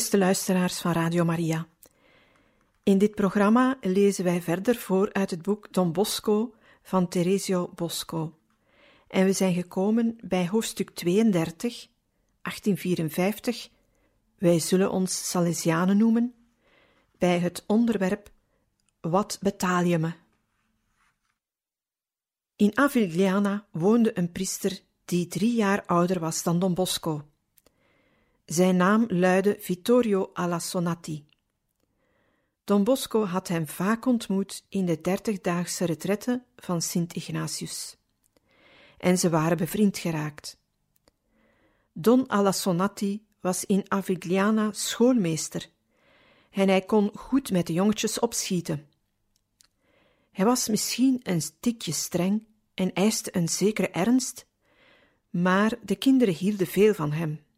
Beste 0.00 0.18
luisteraars 0.18 0.80
van 0.80 0.92
Radio 0.92 1.24
Maria. 1.24 1.66
In 2.82 2.98
dit 2.98 3.14
programma 3.14 3.76
lezen 3.80 4.24
wij 4.24 4.42
verder 4.42 4.74
voor 4.74 5.12
uit 5.12 5.30
het 5.30 5.42
boek 5.42 5.72
Don 5.72 5.92
Bosco 5.92 6.54
van 6.82 7.08
Teresio 7.08 7.70
Bosco. 7.74 8.38
En 9.08 9.24
we 9.24 9.32
zijn 9.32 9.54
gekomen 9.54 10.18
bij 10.24 10.48
hoofdstuk 10.48 10.90
32, 10.90 11.88
1854. 12.42 13.68
Wij 14.38 14.58
zullen 14.58 14.90
ons 14.90 15.30
Salesianen 15.30 15.96
noemen, 15.96 16.34
bij 17.18 17.38
het 17.38 17.64
onderwerp 17.66 18.30
Wat 19.00 19.38
betaal 19.40 19.82
je 19.84 19.98
me? 19.98 20.12
In 22.56 22.78
Avigliana 22.78 23.66
woonde 23.70 24.18
een 24.18 24.32
priester 24.32 24.80
die 25.04 25.26
drie 25.26 25.54
jaar 25.54 25.86
ouder 25.86 26.20
was 26.20 26.42
dan 26.42 26.58
Don 26.58 26.74
Bosco. 26.74 27.29
Zijn 28.50 28.76
naam 28.76 29.04
luidde 29.08 29.56
Vittorio 29.60 30.30
Alassonati. 30.32 31.26
Don 32.64 32.84
Bosco 32.84 33.24
had 33.24 33.48
hem 33.48 33.66
vaak 33.66 34.06
ontmoet 34.06 34.64
in 34.68 34.86
de 34.86 35.00
dertigdaagse 35.00 35.84
retrette 35.84 36.42
van 36.56 36.82
Sint 36.82 37.14
Ignatius. 37.14 37.96
En 38.98 39.18
ze 39.18 39.30
waren 39.30 39.56
bevriend 39.56 39.98
geraakt. 39.98 40.58
Don 41.92 42.28
Alassonati 42.28 43.26
was 43.40 43.64
in 43.64 43.84
Avigliana 43.88 44.72
schoolmeester 44.72 45.68
en 46.50 46.68
hij 46.68 46.82
kon 46.82 47.10
goed 47.14 47.50
met 47.50 47.66
de 47.66 47.72
jongetjes 47.72 48.18
opschieten. 48.18 48.88
Hij 50.30 50.44
was 50.44 50.68
misschien 50.68 51.20
een 51.22 51.42
stikje 51.42 51.92
streng 51.92 52.46
en 52.74 52.92
eiste 52.92 53.36
een 53.36 53.48
zekere 53.48 53.88
ernst, 53.88 54.46
maar 55.30 55.78
de 55.82 55.96
kinderen 55.96 56.34
hielden 56.34 56.66
veel 56.66 56.94
van 56.94 57.12
hem. 57.12 57.48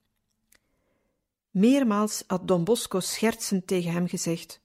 Meermaals 1.53 2.25
had 2.27 2.49
Don 2.49 2.65
Bosco 2.65 3.01
schertsend 3.01 3.67
tegen 3.67 3.93
hem 3.93 4.09
gezegd: 4.09 4.61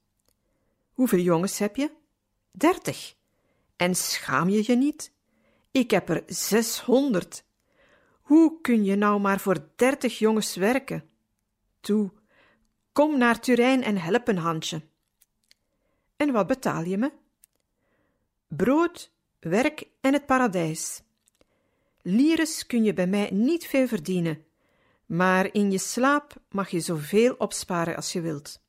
Hoeveel 0.93 1.19
jongens 1.19 1.59
heb 1.59 1.75
je? 1.75 1.91
Dertig. 2.51 3.15
En 3.75 3.95
schaam 3.95 4.49
je 4.49 4.63
je 4.65 4.75
niet? 4.75 5.11
Ik 5.71 5.91
heb 5.91 6.09
er 6.09 6.23
zeshonderd. 6.25 7.45
Hoe 8.21 8.61
kun 8.61 8.83
je 8.83 8.95
nou 8.95 9.19
maar 9.19 9.39
voor 9.39 9.69
dertig 9.75 10.19
jongens 10.19 10.55
werken? 10.55 11.09
Toe, 11.79 12.11
kom 12.91 13.17
naar 13.17 13.39
Turijn 13.39 13.83
en 13.83 13.97
help 13.97 14.27
een 14.27 14.37
handje. 14.37 14.81
En 16.15 16.31
wat 16.31 16.47
betaal 16.47 16.83
je 16.83 16.97
me? 16.97 17.11
Brood, 18.47 19.11
werk 19.39 19.87
en 20.01 20.13
het 20.13 20.25
paradijs. 20.25 21.01
Lires 22.01 22.65
kun 22.65 22.83
je 22.83 22.93
bij 22.93 23.07
mij 23.07 23.29
niet 23.31 23.65
veel 23.65 23.87
verdienen, 23.87 24.45
maar 25.07 25.53
in 25.53 25.71
je 25.71 25.77
slaap 25.77 26.33
mag 26.49 26.69
je 26.69 26.79
zoveel 26.79 27.35
opsparen 27.37 27.95
als 27.95 28.13
je 28.13 28.21
wilt. 28.21 28.59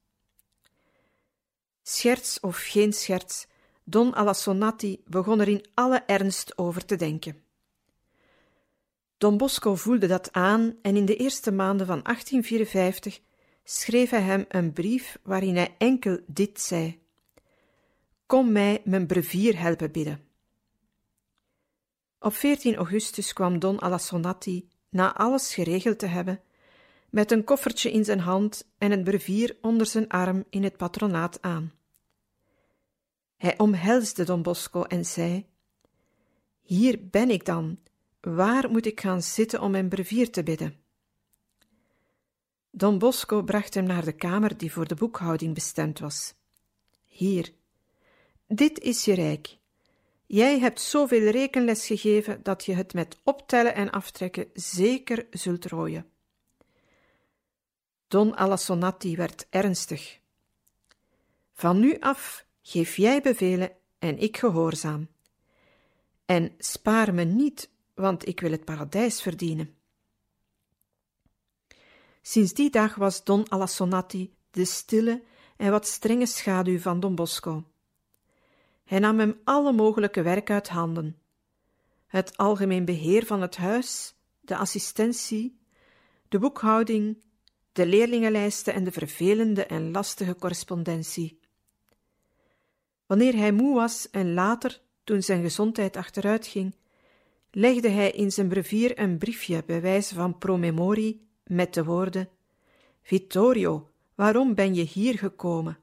Scherts 1.82 2.40
of 2.40 2.56
geen 2.56 2.92
scherts, 2.92 3.46
Don 3.84 4.14
Alassonati 4.14 5.02
begon 5.06 5.40
er 5.40 5.48
in 5.48 5.64
alle 5.74 6.02
ernst 6.06 6.58
over 6.58 6.84
te 6.84 6.96
denken. 6.96 7.42
Don 9.18 9.36
Bosco 9.36 9.74
voelde 9.74 10.06
dat 10.06 10.32
aan 10.32 10.76
en 10.82 10.96
in 10.96 11.04
de 11.04 11.16
eerste 11.16 11.52
maanden 11.52 11.86
van 11.86 12.02
1854 12.02 13.20
schreef 13.64 14.10
hij 14.10 14.20
hem 14.20 14.44
een 14.48 14.72
brief 14.72 15.18
waarin 15.22 15.56
hij 15.56 15.74
enkel 15.78 16.20
dit 16.26 16.60
zei: 16.60 17.00
Kom 18.26 18.52
mij 18.52 18.82
mijn 18.84 19.06
brevier 19.06 19.58
helpen 19.58 19.92
bidden. 19.92 20.24
Op 22.18 22.34
14 22.34 22.74
augustus 22.74 23.32
kwam 23.32 23.58
Don 23.58 23.78
Alassonati 23.78 24.68
na 24.88 25.14
alles 25.14 25.54
geregeld 25.54 25.98
te 25.98 26.06
hebben, 26.06 26.40
met 27.10 27.30
een 27.30 27.44
koffertje 27.44 27.92
in 27.92 28.04
zijn 28.04 28.20
hand 28.20 28.70
en 28.78 28.92
een 28.92 29.04
brevier 29.04 29.56
onder 29.60 29.86
zijn 29.86 30.08
arm 30.08 30.44
in 30.50 30.62
het 30.62 30.76
patronaat 30.76 31.42
aan. 31.42 31.72
Hij 33.36 33.58
omhelsde 33.58 34.24
Don 34.24 34.42
Bosco 34.42 34.82
en 34.82 35.04
zei: 35.04 35.46
Hier 36.60 37.08
ben 37.10 37.30
ik 37.30 37.44
dan. 37.44 37.78
Waar 38.20 38.70
moet 38.70 38.86
ik 38.86 39.00
gaan 39.00 39.22
zitten 39.22 39.60
om 39.60 39.70
mijn 39.70 39.88
brevier 39.88 40.30
te 40.30 40.42
bidden? 40.42 40.76
Don 42.70 42.98
Bosco 42.98 43.42
bracht 43.42 43.74
hem 43.74 43.84
naar 43.84 44.04
de 44.04 44.12
kamer 44.12 44.56
die 44.56 44.72
voor 44.72 44.88
de 44.88 44.94
boekhouding 44.94 45.54
bestemd 45.54 45.98
was. 45.98 46.34
Hier, 47.04 47.52
dit 48.46 48.78
is 48.78 49.04
je 49.04 49.14
rijk. 49.14 49.58
Jij 50.30 50.58
hebt 50.58 50.80
zoveel 50.80 51.30
rekenles 51.30 51.86
gegeven 51.86 52.42
dat 52.42 52.64
je 52.64 52.74
het 52.74 52.94
met 52.94 53.16
optellen 53.22 53.74
en 53.74 53.90
aftrekken 53.90 54.50
zeker 54.54 55.26
zult 55.30 55.64
rooien. 55.64 56.10
Don 58.08 58.36
Alassonati 58.36 59.16
werd 59.16 59.46
ernstig. 59.50 60.18
Van 61.52 61.80
nu 61.80 61.96
af 62.00 62.46
geef 62.62 62.96
jij 62.96 63.20
bevelen 63.20 63.72
en 63.98 64.18
ik 64.18 64.36
gehoorzaam. 64.36 65.08
En 66.24 66.54
spaar 66.58 67.14
me 67.14 67.24
niet, 67.24 67.70
want 67.94 68.28
ik 68.28 68.40
wil 68.40 68.50
het 68.50 68.64
paradijs 68.64 69.22
verdienen. 69.22 69.76
Sinds 72.22 72.52
die 72.52 72.70
dag 72.70 72.94
was 72.94 73.24
Don 73.24 73.48
Alassonati 73.48 74.34
de 74.50 74.64
stille 74.64 75.22
en 75.56 75.70
wat 75.70 75.86
strenge 75.86 76.26
schaduw 76.26 76.78
van 76.78 77.00
Don 77.00 77.14
Bosco. 77.14 77.64
Hij 78.88 78.98
nam 78.98 79.18
hem 79.18 79.40
alle 79.44 79.72
mogelijke 79.72 80.22
werk 80.22 80.50
uit 80.50 80.68
handen. 80.68 81.16
Het 82.06 82.36
algemeen 82.36 82.84
beheer 82.84 83.26
van 83.26 83.40
het 83.42 83.56
huis, 83.56 84.14
de 84.40 84.56
assistentie, 84.56 85.58
de 86.28 86.38
boekhouding, 86.38 87.18
de 87.72 87.86
leerlingenlijsten 87.86 88.74
en 88.74 88.84
de 88.84 88.92
vervelende 88.92 89.66
en 89.66 89.90
lastige 89.90 90.36
correspondentie. 90.36 91.40
Wanneer 93.06 93.34
hij 93.34 93.52
moe 93.52 93.74
was 93.74 94.10
en 94.10 94.34
later, 94.34 94.80
toen 95.04 95.22
zijn 95.22 95.42
gezondheid 95.42 95.96
achteruit 95.96 96.46
ging, 96.46 96.74
legde 97.50 97.88
hij 97.88 98.10
in 98.10 98.32
zijn 98.32 98.48
brevier 98.48 98.98
een 98.98 99.18
briefje 99.18 99.62
bij 99.66 99.80
wijze 99.80 100.14
van 100.14 100.38
promemorie 100.38 101.28
met 101.44 101.74
de 101.74 101.84
woorden: 101.84 102.28
Vittorio, 103.02 103.90
waarom 104.14 104.54
ben 104.54 104.74
je 104.74 104.82
hier 104.82 105.18
gekomen? 105.18 105.78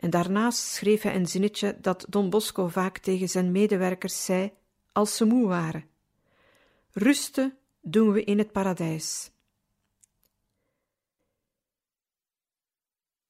En 0.00 0.10
daarnaast 0.10 0.58
schreef 0.58 1.02
hij 1.02 1.14
een 1.14 1.26
zinnetje 1.26 1.78
dat 1.80 2.06
Don 2.08 2.30
Bosco 2.30 2.68
vaak 2.68 2.98
tegen 2.98 3.28
zijn 3.28 3.52
medewerkers 3.52 4.24
zei 4.24 4.52
als 4.92 5.16
ze 5.16 5.24
moe 5.24 5.46
waren: 5.46 5.84
Rusten 6.92 7.58
doen 7.80 8.12
we 8.12 8.24
in 8.24 8.38
het 8.38 8.52
paradijs. 8.52 9.30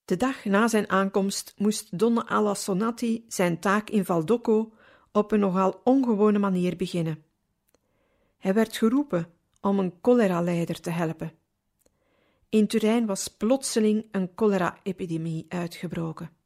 De 0.05 0.17
dag 0.17 0.45
na 0.45 0.69
zijn 0.69 0.89
aankomst 0.89 1.55
moest 1.57 1.99
Don 1.99 2.27
Alassonati 2.29 3.25
zijn 3.29 3.61
taak 3.61 3.91
in 3.91 4.05
Valdocco 4.05 4.73
op 5.13 5.33
een 5.33 5.41
nogal 5.41 5.81
ongewone 5.85 6.39
manier 6.39 6.77
beginnen. 6.77 7.25
Hij 8.39 8.55
werd 8.55 8.77
geroepen 8.77 9.33
om 9.61 9.79
een 9.79 9.95
cholera-leider 10.03 10.81
te 10.81 10.91
helpen. 10.91 11.33
In 12.49 12.67
Turijn 12.67 13.07
was 13.07 13.29
plotseling 13.29 14.07
een 14.11 14.31
cholera-epidemie 14.35 15.47
uitgebroken. 15.49 16.39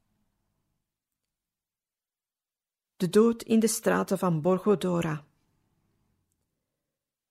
De 2.97 3.09
dood 3.09 3.43
in 3.43 3.59
de 3.59 3.67
straten 3.67 4.17
van 4.17 4.41
Borgodora. 4.41 5.25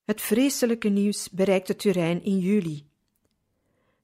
Het 0.05 0.21
vreselijke 0.21 0.89
nieuws 0.89 1.31
bereikte 1.31 1.77
Turijn 1.77 2.23
in 2.23 2.39
juli. 2.39 2.87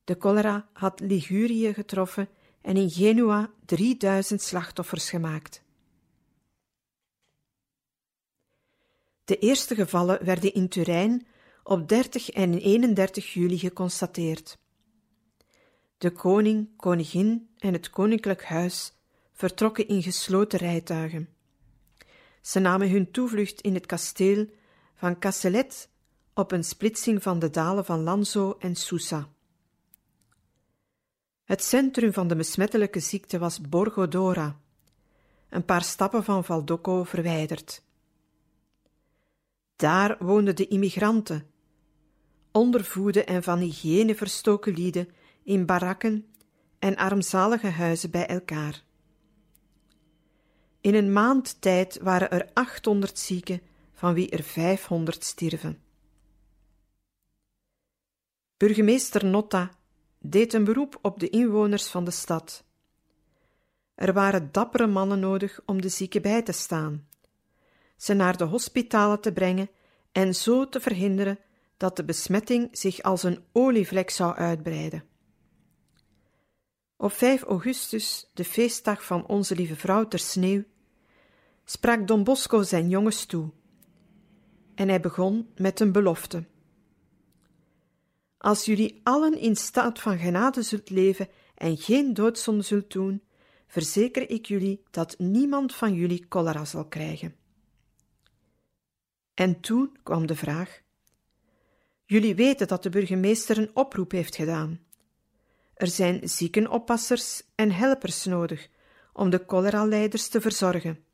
De 0.05 0.17
cholera 0.19 0.69
had 0.73 1.01
Ligurië 1.01 1.75
getroffen 1.75 2.29
en 2.61 2.77
in 2.77 2.91
Genua 2.91 3.51
3000 3.65 4.43
slachtoffers 4.43 5.11
gemaakt. 5.11 5.63
De 9.25 9.39
eerste 9.39 9.75
gevallen 9.75 10.25
werden 10.25 10.55
in 10.55 10.69
Turijn 10.69 11.27
op 11.63 11.89
30 11.89 12.31
en 12.31 12.55
31 12.55 13.33
juli 13.33 13.59
geconstateerd. 13.59 14.59
De 15.99 16.11
koning, 16.11 16.77
koningin 16.77 17.49
en 17.59 17.73
het 17.73 17.91
koninklijk 17.91 18.45
huis 18.45 18.93
vertrokken 19.33 19.89
in 19.89 20.03
gesloten 20.03 20.59
rijtuigen. 20.59 21.39
Ze 22.41 22.59
namen 22.59 22.91
hun 22.91 23.11
toevlucht 23.11 23.61
in 23.61 23.75
het 23.75 23.87
kasteel 23.87 24.47
van 24.95 25.19
Castellet 25.19 25.89
op 26.35 26.53
een 26.53 26.65
splitsing 26.65 27.23
van 27.23 27.39
de 27.39 27.51
dalen 27.51 27.85
van 27.85 28.03
Lanzo 28.03 28.57
en 28.59 28.75
Susa. 28.75 29.29
Het 31.45 31.63
centrum 31.65 32.13
van 32.13 32.29
de 32.29 32.37
besmettelijke 32.37 33.01
ziekte 33.01 33.39
was 33.39 33.61
Borgo 33.61 34.09
d'Ora, 34.09 34.61
een 35.49 35.65
paar 35.65 35.83
stappen 35.83 36.25
van 36.25 36.45
Valdocco 36.45 37.05
verwijderd. 37.05 37.83
Daar 39.77 40.17
woonden 40.19 40.57
de 40.57 40.69
immigranten, 40.69 41.51
ondervoede 42.53 43.25
en 43.25 43.43
van 43.43 43.59
hygiëne 43.59 44.15
verstoken 44.15 44.75
lieden 44.75 45.09
in 45.43 45.67
barakken 45.67 46.27
en 46.79 46.97
armzalige 46.97 47.69
huizen 47.69 48.11
bij 48.11 48.27
elkaar. 48.27 48.85
In 50.81 50.95
een 50.95 51.13
maand 51.13 51.61
tijd 51.61 51.99
waren 52.03 52.31
er 52.31 52.51
800 52.53 53.19
zieken, 53.19 53.61
van 53.93 54.15
wie 54.15 54.31
er 54.31 54.43
500 54.43 55.25
stierven. 55.25 55.83
Burgemeester 58.57 59.25
Notta 59.25 59.71
deed 60.19 60.53
een 60.53 60.65
beroep 60.65 60.99
op 61.03 61.21
de 61.21 61.29
inwoners 61.29 61.87
van 61.87 62.05
de 62.05 62.11
stad. 62.11 62.65
Er 63.95 64.13
waren 64.13 64.49
dappere 64.53 64.87
mannen 64.87 65.21
nodig 65.21 65.61
om 65.67 65.81
de 65.81 65.89
zieken 65.89 66.23
bij 66.23 66.43
te 66.43 66.53
staan, 66.53 67.09
ze 67.97 68.15
naar 68.15 68.37
de 68.37 68.45
hospitalen 68.45 69.21
te 69.21 69.33
brengen 69.33 69.71
en 70.13 70.35
zo 70.35 70.69
te 70.69 70.81
verhinderen 70.81 71.39
dat 71.77 71.97
de 71.97 72.05
besmetting 72.05 72.69
zich 72.73 73.03
als 73.03 73.23
een 73.23 73.45
olievlek 73.53 74.11
zou 74.11 74.35
uitbreiden. 74.35 75.10
Op 77.01 77.13
5 77.13 77.43
augustus, 77.43 78.31
de 78.35 78.45
feestdag 78.45 79.05
van 79.05 79.27
Onze 79.27 79.55
Lieve 79.55 79.77
Vrouw 79.77 80.09
ter 80.09 80.19
Sneeuw, 80.19 80.65
sprak 81.65 82.07
Don 82.07 82.25
Bosco 82.25 82.63
zijn 82.63 82.89
jongens 82.89 83.25
toe. 83.25 83.51
En 84.75 84.89
hij 84.89 85.01
begon 85.01 85.49
met 85.57 85.81
een 85.81 85.93
belofte. 85.93 86.47
Als 88.39 88.65
jullie 88.65 89.01
allen 89.03 89.39
in 89.39 89.57
staat 89.57 90.01
van 90.01 90.19
genade 90.19 90.63
zult 90.63 90.91
leven 90.91 91.29
en 91.55 91.77
geen 91.77 92.15
doodzonde 92.15 92.63
zult 92.63 92.93
doen, 92.93 93.23
verzeker 93.67 94.31
ik 94.31 94.47
jullie 94.47 94.83
dat 94.91 95.19
niemand 95.19 95.75
van 95.75 95.95
jullie 95.95 96.27
cholera 96.29 96.65
zal 96.65 96.85
krijgen. 96.85 97.37
En 99.35 99.61
toen 99.61 99.97
kwam 100.03 100.27
de 100.27 100.37
vraag: 100.37 100.81
Jullie 102.05 102.35
weten 102.35 102.69
dat 102.69 102.83
de 102.83 102.91
burgemeester 102.91 103.59
een 103.59 103.71
oproep 103.75 104.11
heeft 104.11 104.37
gedaan. 104.37 104.89
Er 105.81 105.87
zijn 105.87 106.29
ziekenoppassers 106.29 107.43
en 107.55 107.73
helpers 107.73 108.25
nodig 108.25 108.69
om 109.13 109.31
de 109.31 109.45
cholera-leiders 109.47 110.29
te 110.29 110.41
verzorgen. 110.41 111.05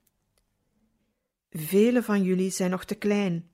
Vele 1.50 2.02
van 2.02 2.22
jullie 2.22 2.50
zijn 2.50 2.70
nog 2.70 2.84
te 2.84 2.94
klein. 2.94 3.50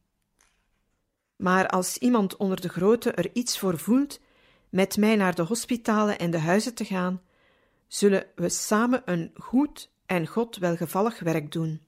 Maar 1.37 1.69
als 1.69 1.99
iemand 1.99 2.37
onder 2.37 2.61
de 2.61 2.69
grote 2.69 3.13
er 3.13 3.31
iets 3.33 3.59
voor 3.59 3.79
voelt 3.79 4.21
met 4.69 4.97
mij 4.97 5.17
naar 5.17 5.35
de 5.35 5.43
hospitalen 5.43 6.19
en 6.19 6.31
de 6.31 6.39
huizen 6.39 6.75
te 6.75 6.85
gaan, 6.85 7.23
zullen 7.87 8.27
we 8.35 8.49
samen 8.49 9.03
een 9.05 9.31
goed 9.35 9.91
en 10.07 10.27
God 10.27 10.57
welgevallig 10.57 11.21
werk 11.21 11.53
doen. 11.53 11.81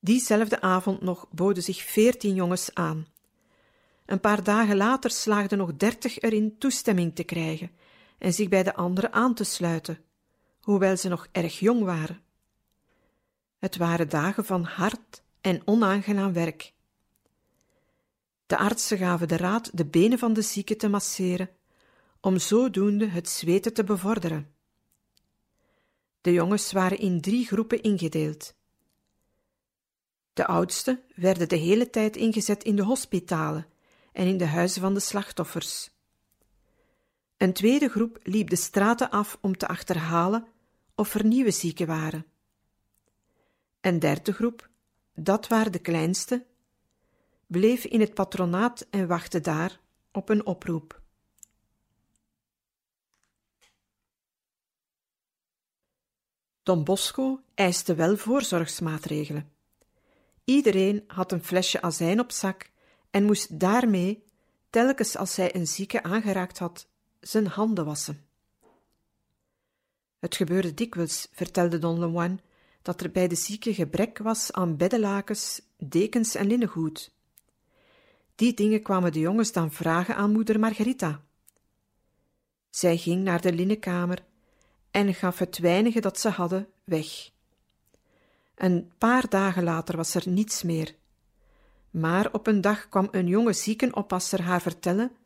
Diezelfde 0.00 0.60
avond 0.60 1.00
nog 1.00 1.26
boden 1.30 1.62
zich 1.62 1.82
veertien 1.82 2.34
jongens 2.34 2.74
aan. 2.74 3.12
Een 4.06 4.20
paar 4.20 4.42
dagen 4.42 4.76
later 4.76 5.10
slaagden 5.10 5.58
nog 5.58 5.76
dertig 5.76 6.18
erin 6.18 6.58
toestemming 6.58 7.14
te 7.14 7.24
krijgen 7.24 7.70
en 8.18 8.32
zich 8.32 8.48
bij 8.48 8.62
de 8.62 8.74
anderen 8.74 9.12
aan 9.12 9.34
te 9.34 9.44
sluiten, 9.44 10.04
hoewel 10.60 10.96
ze 10.96 11.08
nog 11.08 11.28
erg 11.32 11.58
jong 11.58 11.84
waren. 11.84 12.22
Het 13.58 13.76
waren 13.76 14.08
dagen 14.08 14.44
van 14.44 14.64
hard 14.64 15.22
en 15.40 15.62
onaangenaam 15.64 16.32
werk. 16.32 16.72
De 18.46 18.56
artsen 18.56 18.98
gaven 18.98 19.28
de 19.28 19.36
raad 19.36 19.70
de 19.72 19.86
benen 19.86 20.18
van 20.18 20.32
de 20.32 20.42
zieke 20.42 20.76
te 20.76 20.88
masseren, 20.88 21.50
om 22.20 22.38
zodoende 22.38 23.06
het 23.06 23.28
zweten 23.28 23.74
te 23.74 23.84
bevorderen. 23.84 24.54
De 26.20 26.32
jongens 26.32 26.72
waren 26.72 26.98
in 26.98 27.20
drie 27.20 27.46
groepen 27.46 27.82
ingedeeld. 27.82 28.54
De 30.32 30.46
oudste 30.46 31.02
werden 31.14 31.48
de 31.48 31.56
hele 31.56 31.90
tijd 31.90 32.16
ingezet 32.16 32.64
in 32.64 32.76
de 32.76 32.82
hospitalen 32.82 33.66
en 34.14 34.26
in 34.26 34.36
de 34.36 34.46
huizen 34.46 34.80
van 34.80 34.94
de 34.94 35.00
slachtoffers. 35.00 35.90
Een 37.36 37.52
tweede 37.52 37.88
groep 37.88 38.18
liep 38.22 38.50
de 38.50 38.56
straten 38.56 39.10
af 39.10 39.38
om 39.40 39.56
te 39.56 39.68
achterhalen 39.68 40.46
of 40.94 41.14
er 41.14 41.24
nieuwe 41.24 41.50
zieken 41.50 41.86
waren. 41.86 42.26
Een 43.80 43.98
derde 43.98 44.32
groep, 44.32 44.68
dat 45.14 45.48
waren 45.48 45.72
de 45.72 45.78
kleinste, 45.78 46.46
bleef 47.46 47.84
in 47.84 48.00
het 48.00 48.14
patronaat 48.14 48.86
en 48.90 49.06
wachtte 49.06 49.40
daar 49.40 49.80
op 50.12 50.28
een 50.28 50.46
oproep. 50.46 51.02
Don 56.62 56.84
Bosco 56.84 57.40
eiste 57.54 57.94
wel 57.94 58.16
voorzorgsmaatregelen. 58.16 59.52
Iedereen 60.44 61.04
had 61.06 61.32
een 61.32 61.44
flesje 61.44 61.82
azijn 61.82 62.20
op 62.20 62.32
zak 62.32 62.72
en 63.14 63.24
moest 63.24 63.60
daarmee, 63.60 64.24
telkens 64.70 65.16
als 65.16 65.36
hij 65.36 65.54
een 65.54 65.66
zieke 65.66 66.02
aangeraakt 66.02 66.58
had, 66.58 66.86
zijn 67.20 67.46
handen 67.46 67.84
wassen. 67.84 68.24
Het 70.18 70.36
gebeurde 70.36 70.74
dikwijls, 70.74 71.28
vertelde 71.32 71.78
Don 71.78 71.98
Lemoine, 71.98 72.38
dat 72.82 73.00
er 73.00 73.10
bij 73.10 73.28
de 73.28 73.34
zieke 73.34 73.74
gebrek 73.74 74.18
was 74.18 74.52
aan 74.52 74.76
beddenlakens, 74.76 75.62
dekens 75.76 76.34
en 76.34 76.46
linnengoed. 76.46 77.12
Die 78.34 78.54
dingen 78.54 78.82
kwamen 78.82 79.12
de 79.12 79.20
jongens 79.20 79.52
dan 79.52 79.72
vragen 79.72 80.16
aan 80.16 80.32
moeder 80.32 80.58
Margarita. 80.58 81.22
Zij 82.70 82.96
ging 82.96 83.22
naar 83.22 83.40
de 83.40 83.52
linnenkamer 83.52 84.24
en 84.90 85.14
gaf 85.14 85.38
het 85.38 85.58
weinige 85.58 86.00
dat 86.00 86.20
ze 86.20 86.28
hadden 86.28 86.68
weg. 86.84 87.30
Een 88.54 88.92
paar 88.98 89.28
dagen 89.28 89.62
later 89.62 89.96
was 89.96 90.14
er 90.14 90.28
niets 90.28 90.62
meer. 90.62 90.94
Maar 91.94 92.32
op 92.32 92.46
een 92.46 92.60
dag 92.60 92.88
kwam 92.88 93.08
een 93.10 93.26
jonge 93.26 93.52
ziekenoppasser 93.52 94.42
haar 94.42 94.62
vertellen 94.62 95.16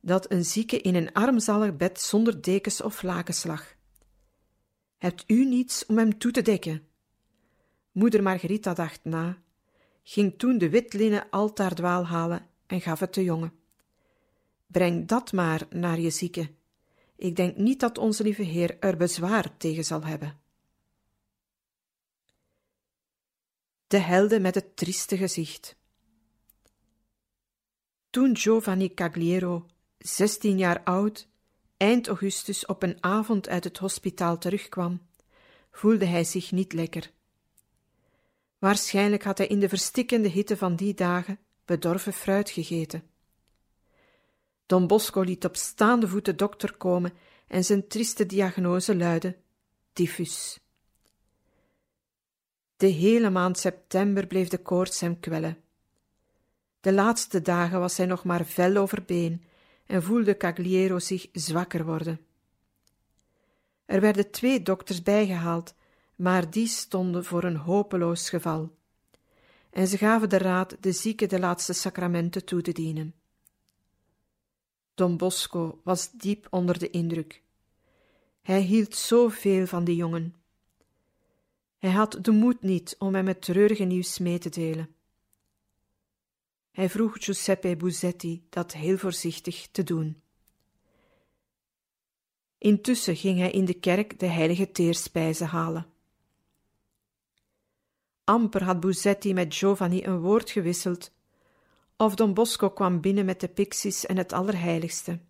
dat 0.00 0.30
een 0.30 0.44
zieke 0.44 0.80
in 0.80 0.94
een 0.94 1.12
armzalig 1.12 1.76
bed 1.76 2.00
zonder 2.00 2.42
dekens 2.42 2.80
of 2.80 3.02
lakens 3.02 3.44
lag. 3.44 3.74
Hebt 4.98 5.24
u 5.26 5.44
niets 5.44 5.86
om 5.86 5.98
hem 5.98 6.18
toe 6.18 6.30
te 6.30 6.42
dekken? 6.42 6.86
Moeder 7.92 8.22
Margarita 8.22 8.74
dacht 8.74 9.04
na, 9.04 9.38
ging 10.02 10.38
toen 10.38 10.58
de 10.58 10.68
witlinnen 10.68 11.26
altaardwaal 11.30 12.06
halen 12.06 12.46
en 12.66 12.80
gaf 12.80 13.00
het 13.00 13.14
de 13.14 13.24
jongen. 13.24 13.52
Breng 14.66 15.08
dat 15.08 15.32
maar 15.32 15.66
naar 15.70 16.00
je 16.00 16.10
zieke. 16.10 16.50
Ik 17.16 17.36
denk 17.36 17.56
niet 17.56 17.80
dat 17.80 17.98
onze 17.98 18.22
lieve 18.22 18.42
Heer 18.42 18.78
er 18.78 18.96
bezwaar 18.96 19.56
tegen 19.56 19.84
zal 19.84 20.04
hebben. 20.04 20.40
De 23.86 23.98
helden 23.98 24.42
met 24.42 24.54
het 24.54 24.76
trieste 24.76 25.16
gezicht. 25.16 25.82
Toen 28.14 28.36
Giovanni 28.36 28.94
Cagliero, 28.94 29.66
zestien 29.98 30.58
jaar 30.58 30.82
oud, 30.84 31.28
eind 31.76 32.06
augustus 32.06 32.66
op 32.66 32.82
een 32.82 32.96
avond 33.00 33.48
uit 33.48 33.64
het 33.64 33.78
hospitaal 33.78 34.38
terugkwam, 34.38 35.00
voelde 35.70 36.04
hij 36.04 36.24
zich 36.24 36.52
niet 36.52 36.72
lekker. 36.72 37.10
Waarschijnlijk 38.58 39.22
had 39.22 39.38
hij 39.38 39.46
in 39.46 39.60
de 39.60 39.68
verstikkende 39.68 40.28
hitte 40.28 40.56
van 40.56 40.76
die 40.76 40.94
dagen 40.94 41.38
bedorven 41.64 42.12
fruit 42.12 42.50
gegeten. 42.50 43.02
Don 44.66 44.86
Bosco 44.86 45.20
liet 45.20 45.44
op 45.44 45.56
staande 45.56 46.08
voet 46.08 46.24
de 46.24 46.34
dokter 46.34 46.76
komen 46.76 47.12
en 47.46 47.64
zijn 47.64 47.88
trieste 47.88 48.26
diagnose 48.26 48.96
luidde: 48.96 49.36
tyfus. 49.92 50.60
De 52.76 52.86
hele 52.86 53.30
maand 53.30 53.58
september 53.58 54.26
bleef 54.26 54.48
de 54.48 54.58
koorts 54.58 55.00
hem 55.00 55.20
kwellen. 55.20 55.63
De 56.84 56.92
laatste 56.92 57.42
dagen 57.42 57.80
was 57.80 57.96
hij 57.96 58.06
nog 58.06 58.24
maar 58.24 58.46
vel 58.46 58.76
over 58.76 59.04
been 59.04 59.44
en 59.86 60.02
voelde 60.02 60.36
Cagliero 60.36 60.98
zich 60.98 61.28
zwakker 61.32 61.84
worden. 61.84 62.20
Er 63.84 64.00
werden 64.00 64.30
twee 64.30 64.62
dokters 64.62 65.02
bijgehaald, 65.02 65.74
maar 66.16 66.50
die 66.50 66.66
stonden 66.66 67.24
voor 67.24 67.44
een 67.44 67.56
hopeloos 67.56 68.28
geval. 68.28 68.76
En 69.70 69.86
ze 69.86 69.98
gaven 69.98 70.28
de 70.28 70.38
raad 70.38 70.76
de 70.80 70.92
zieke 70.92 71.26
de 71.26 71.38
laatste 71.38 71.72
sacramenten 71.72 72.44
toe 72.44 72.62
te 72.62 72.72
dienen. 72.72 73.14
Don 74.94 75.16
Bosco 75.16 75.80
was 75.84 76.10
diep 76.10 76.46
onder 76.50 76.78
de 76.78 76.90
indruk. 76.90 77.42
Hij 78.42 78.60
hield 78.60 78.94
zoveel 78.94 79.66
van 79.66 79.84
die 79.84 79.96
jongen. 79.96 80.34
Hij 81.78 81.90
had 81.90 82.18
de 82.20 82.30
moed 82.30 82.62
niet 82.62 82.96
om 82.98 83.14
hem 83.14 83.26
het 83.26 83.42
treurige 83.42 83.84
nieuws 83.84 84.18
mee 84.18 84.38
te 84.38 84.48
delen. 84.48 84.93
Hij 86.74 86.90
vroeg 86.90 87.16
Giuseppe 87.24 87.76
Buzetti 87.76 88.46
dat 88.50 88.72
heel 88.72 88.96
voorzichtig 88.96 89.68
te 89.70 89.82
doen. 89.82 90.22
Intussen 92.58 93.16
ging 93.16 93.38
hij 93.38 93.50
in 93.50 93.64
de 93.64 93.74
kerk 93.74 94.18
de 94.18 94.26
heilige 94.26 94.72
teerspijzen 94.72 95.46
halen. 95.46 95.86
Amper 98.24 98.64
had 98.64 98.80
Buzetti 98.80 99.34
met 99.34 99.54
Giovanni 99.54 100.04
een 100.04 100.20
woord 100.20 100.50
gewisseld, 100.50 101.12
of 101.96 102.14
Don 102.14 102.34
Bosco 102.34 102.70
kwam 102.70 103.00
binnen 103.00 103.24
met 103.24 103.40
de 103.40 103.48
pixies 103.48 104.06
en 104.06 104.16
het 104.16 104.32
Allerheiligste. 104.32 105.20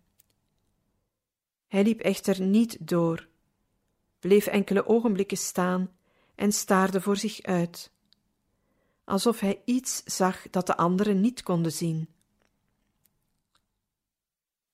Hij 1.67 1.83
liep 1.83 1.99
echter 1.99 2.41
niet 2.41 2.87
door, 2.87 3.27
bleef 4.19 4.45
enkele 4.45 4.87
ogenblikken 4.87 5.37
staan 5.37 5.97
en 6.35 6.51
staarde 6.51 7.01
voor 7.01 7.17
zich 7.17 7.41
uit, 7.41 7.91
alsof 9.05 9.39
hij 9.39 9.61
iets 9.65 10.03
zag 10.03 10.49
dat 10.49 10.67
de 10.67 10.77
anderen 10.77 11.21
niet 11.21 11.43
konden 11.43 11.71
zien. 11.71 12.09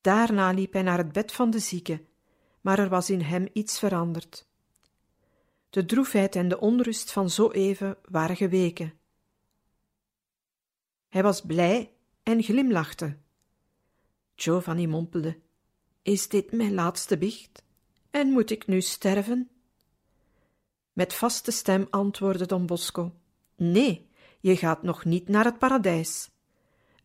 Daarna 0.02 0.52
liep 0.52 0.74
hij 0.74 0.82
naar 0.82 0.98
het 0.98 1.12
bed 1.12 1.32
van 1.32 1.50
de 1.50 1.60
zieke, 1.60 2.06
maar 2.62 2.80
er 2.80 2.90
was 2.90 3.10
in 3.10 3.22
hem 3.22 3.48
iets 3.54 3.80
veranderd. 3.80 4.46
De 5.70 5.86
droefheid 5.86 6.36
en 6.36 6.48
de 6.48 6.60
onrust 6.60 7.12
van 7.12 7.30
zo 7.30 7.52
even 7.52 7.98
waren 8.10 8.36
geweken. 8.36 8.94
Hij 11.10 11.24
was 11.24 11.42
blij 11.42 11.94
en 12.24 12.44
glimlachte. 12.44 13.18
Giovanni 14.36 14.88
mompelde: 14.88 15.40
Is 16.02 16.28
dit 16.28 16.52
mijn 16.52 16.74
laatste 16.74 17.18
biecht? 17.18 17.64
En 18.10 18.28
moet 18.32 18.50
ik 18.50 18.68
nu 18.68 18.82
sterven? 18.82 19.50
Met 20.94 21.14
vaste 21.14 21.52
stem 21.52 21.88
antwoordde 21.90 22.46
Don 22.46 22.66
Bosco: 22.66 23.14
Nee, 23.56 24.10
je 24.42 24.58
gaat 24.58 24.84
nog 24.84 25.06
niet 25.06 25.28
naar 25.28 25.46
het 25.46 25.58
paradijs. 25.58 26.30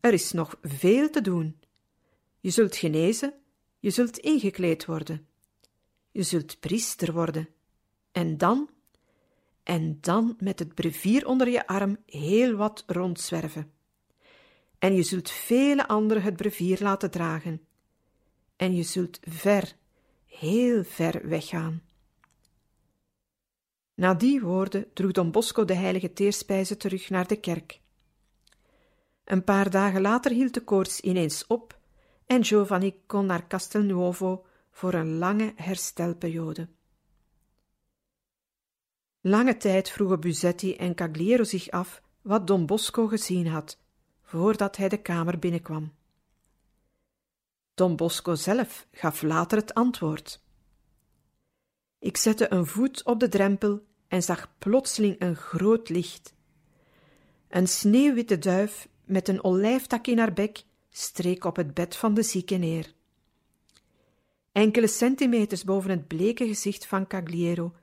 Er 0.00 0.12
is 0.12 0.32
nog 0.32 0.58
veel 0.62 1.10
te 1.10 1.20
doen. 1.20 1.60
Je 2.40 2.50
zult 2.50 2.76
genezen, 2.76 3.34
je 3.78 3.90
zult 3.90 4.18
ingekleed 4.18 4.84
worden. 4.84 5.26
Je 6.10 6.22
zult 6.22 6.60
priester 6.60 7.12
worden. 7.12 7.48
En 8.12 8.38
dan, 8.38 8.70
en 9.62 9.98
dan 10.00 10.36
met 10.38 10.58
het 10.58 10.74
brevier 10.74 11.26
onder 11.26 11.48
je 11.48 11.66
arm 11.66 11.96
heel 12.06 12.54
wat 12.54 12.84
rondzwerven. 12.86 13.72
En 14.78 14.94
je 14.94 15.02
zult 15.02 15.30
vele 15.30 15.88
anderen 15.88 16.22
het 16.22 16.36
brevier 16.36 16.78
laten 16.80 17.10
dragen. 17.10 17.66
En 18.56 18.74
je 18.74 18.82
zult 18.82 19.18
ver, 19.22 19.76
heel 20.26 20.84
ver 20.84 21.28
weggaan. 21.28 21.82
Na 23.96 24.14
die 24.14 24.40
woorden 24.40 24.92
droeg 24.92 25.12
Don 25.12 25.30
Bosco 25.30 25.64
de 25.64 25.74
heilige 25.74 26.12
teerspijze 26.12 26.76
terug 26.76 27.10
naar 27.10 27.26
de 27.26 27.36
kerk. 27.36 27.80
Een 29.24 29.44
paar 29.44 29.70
dagen 29.70 30.00
later 30.00 30.30
hield 30.30 30.54
de 30.54 30.64
koorts 30.64 31.00
ineens 31.00 31.46
op 31.46 31.78
en 32.26 32.44
Giovanni 32.44 32.94
kon 33.06 33.26
naar 33.26 33.46
Castelnuovo 33.46 34.46
voor 34.70 34.94
een 34.94 35.18
lange 35.18 35.52
herstelperiode. 35.56 36.68
Lange 39.20 39.56
tijd 39.56 39.90
vroegen 39.90 40.20
Buzetti 40.20 40.76
en 40.76 40.94
Cagliero 40.94 41.44
zich 41.44 41.70
af 41.70 42.02
wat 42.22 42.46
Don 42.46 42.66
Bosco 42.66 43.06
gezien 43.06 43.46
had, 43.46 43.78
voordat 44.22 44.76
hij 44.76 44.88
de 44.88 45.02
kamer 45.02 45.38
binnenkwam. 45.38 45.92
Don 47.74 47.96
Bosco 47.96 48.34
zelf 48.34 48.86
gaf 48.92 49.22
later 49.22 49.58
het 49.58 49.74
antwoord. 49.74 50.44
Ik 52.06 52.16
zette 52.16 52.52
een 52.52 52.66
voet 52.66 53.04
op 53.04 53.20
de 53.20 53.28
drempel 53.28 53.84
en 54.08 54.22
zag 54.22 54.52
plotseling 54.58 55.16
een 55.18 55.36
groot 55.36 55.88
licht. 55.88 56.34
Een 57.48 57.66
sneeuwwitte 57.66 58.38
duif 58.38 58.88
met 59.04 59.28
een 59.28 59.44
olijftak 59.44 60.06
in 60.06 60.18
haar 60.18 60.32
bek 60.32 60.62
streek 60.90 61.44
op 61.44 61.56
het 61.56 61.74
bed 61.74 61.96
van 61.96 62.14
de 62.14 62.22
zieke 62.22 62.54
neer. 62.54 62.92
Enkele 64.52 64.86
centimeters 64.86 65.64
boven 65.64 65.90
het 65.90 66.06
bleke 66.06 66.46
gezicht 66.46 66.86
van 66.86 67.06
Cagliero 67.06 67.74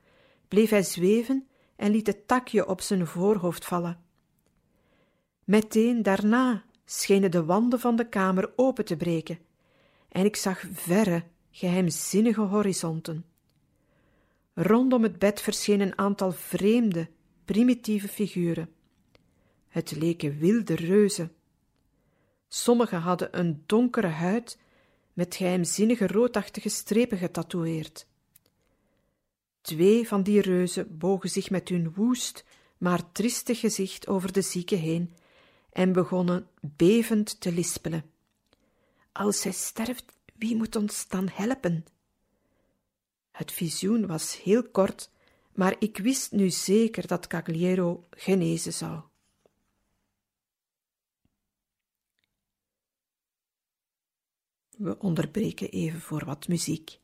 bleef 0.47 0.69
hij 0.69 0.83
zweven 0.83 1.47
en 1.75 1.91
liet 1.91 2.07
het 2.07 2.27
takje 2.27 2.67
op 2.67 2.81
zijn 2.81 3.07
voorhoofd 3.07 3.65
vallen. 3.65 3.99
Meteen 5.43 6.03
daarna 6.03 6.63
schenen 6.85 7.31
de 7.31 7.45
wanden 7.45 7.79
van 7.79 7.95
de 7.95 8.09
kamer 8.09 8.53
open 8.55 8.85
te 8.85 8.97
breken, 8.97 9.39
en 10.09 10.25
ik 10.25 10.35
zag 10.35 10.63
verre, 10.71 11.23
geheimzinnige 11.51 12.41
horizonten. 12.41 13.32
Rondom 14.53 15.03
het 15.03 15.19
bed 15.19 15.41
verschenen 15.41 15.87
een 15.87 15.97
aantal 15.97 16.31
vreemde, 16.31 17.09
primitieve 17.45 18.07
figuren. 18.07 18.69
Het 19.67 19.91
leken 19.91 20.37
wilde 20.37 20.75
reuzen. 20.75 21.31
Sommigen 22.47 22.99
hadden 22.99 23.39
een 23.39 23.63
donkere 23.65 24.07
huid 24.07 24.57
met 25.13 25.35
geheimzinnige 25.35 26.07
roodachtige 26.07 26.69
strepen 26.69 27.17
getatoeëerd. 27.17 28.07
Twee 29.61 30.07
van 30.07 30.23
die 30.23 30.41
reuzen 30.41 30.97
bogen 30.97 31.29
zich 31.29 31.49
met 31.49 31.69
hun 31.69 31.93
woest, 31.93 32.45
maar 32.77 33.11
triestig 33.11 33.59
gezicht 33.59 34.07
over 34.07 34.31
de 34.31 34.41
zieke 34.41 34.75
heen 34.75 35.15
en 35.71 35.93
begonnen 35.93 36.47
bevend 36.61 37.41
te 37.41 37.51
lispelen. 37.51 38.11
Als 39.11 39.41
zij 39.41 39.51
sterft, 39.51 40.05
wie 40.35 40.55
moet 40.55 40.75
ons 40.75 41.07
dan 41.07 41.29
helpen? 41.33 41.85
Het 43.33 43.51
visioen 43.51 44.07
was 44.07 44.41
heel 44.41 44.69
kort, 44.69 45.11
maar 45.53 45.75
ik 45.79 45.97
wist 45.97 46.31
nu 46.31 46.49
zeker 46.49 47.07
dat 47.07 47.27
Cagliero 47.27 48.07
genezen 48.09 48.73
zou. 48.73 49.01
We 54.77 54.99
onderbreken 54.99 55.69
even 55.69 55.99
voor 56.01 56.25
wat 56.25 56.47
muziek. 56.47 56.99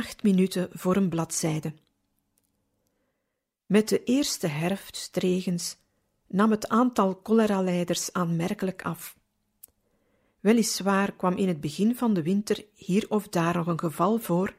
Acht 0.00 0.22
minuten 0.22 0.68
voor 0.72 0.96
een 0.96 1.08
bladzijde. 1.08 1.72
Met 3.66 3.88
de 3.88 4.04
eerste 4.04 4.46
herfstregens 4.46 5.76
nam 6.26 6.50
het 6.50 6.68
aantal 6.68 7.20
cholera-leiders 7.22 8.12
aanmerkelijk 8.12 8.82
af. 8.82 9.16
Weliswaar 10.40 11.12
kwam 11.12 11.36
in 11.36 11.48
het 11.48 11.60
begin 11.60 11.96
van 11.96 12.14
de 12.14 12.22
winter 12.22 12.64
hier 12.74 13.06
of 13.08 13.28
daar 13.28 13.56
nog 13.56 13.66
een 13.66 13.78
geval 13.78 14.18
voor, 14.18 14.54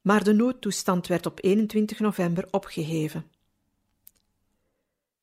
maar 0.00 0.24
de 0.24 0.32
noodtoestand 0.32 1.06
werd 1.06 1.26
op 1.26 1.38
21 1.42 1.98
november 1.98 2.48
opgeheven. 2.50 3.30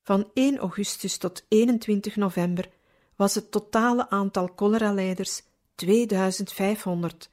Van 0.04 0.30
1 0.34 0.58
augustus 0.58 1.18
tot 1.18 1.46
21 1.48 2.16
november 2.16 2.70
was 3.16 3.36
het 3.36 3.52
totale 3.52 4.10
aantal 4.10 4.52
cholera-leiders 4.56 5.44
2500, 5.76 7.30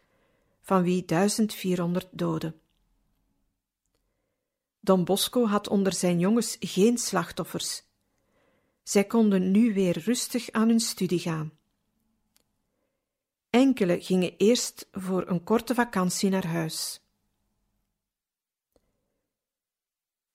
van 0.64 0.82
wie 0.82 1.04
1400 1.04 2.08
doden. 2.10 2.60
Don 4.80 5.04
Bosco 5.04 5.46
had 5.46 5.68
onder 5.68 5.92
zijn 5.92 6.18
jongens 6.18 6.56
geen 6.60 6.98
slachtoffers. 6.98 7.82
Zij 8.82 9.04
konden 9.04 9.50
nu 9.50 9.74
weer 9.74 9.98
rustig 9.98 10.50
aan 10.50 10.68
hun 10.68 10.80
studie 10.80 11.18
gaan. 11.18 11.52
Enkele 13.50 14.00
gingen 14.00 14.36
eerst 14.36 14.88
voor 14.92 15.28
een 15.28 15.44
korte 15.44 15.74
vakantie 15.74 16.30
naar 16.30 16.46
huis. 16.46 17.02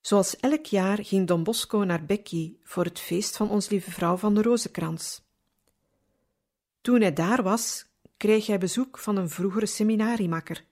Zoals 0.02 0.36
elk 0.36 0.66
jaar 0.66 1.06
ging 1.06 1.28
Don 1.28 1.44
Bosco 1.44 1.78
naar 1.84 2.06
Becky 2.06 2.56
voor 2.64 2.84
het 2.84 3.00
feest 3.00 3.38
van 3.38 3.50
Ons 3.50 3.70
Lieve 3.70 3.92
Vrouw 3.92 4.18
van 4.18 4.36
de 4.36 4.42
Rozenkrans. 4.42 5.22
Toen 6.82 7.02
hij 7.02 7.14
daar 7.14 7.44
was, 7.44 7.89
kreeg 8.20 8.48
hij 8.48 8.58
bezoek 8.58 8.98
van 8.98 9.16
een 9.16 9.30
vroegere 9.30 9.66
seminariemakker, 9.66 10.66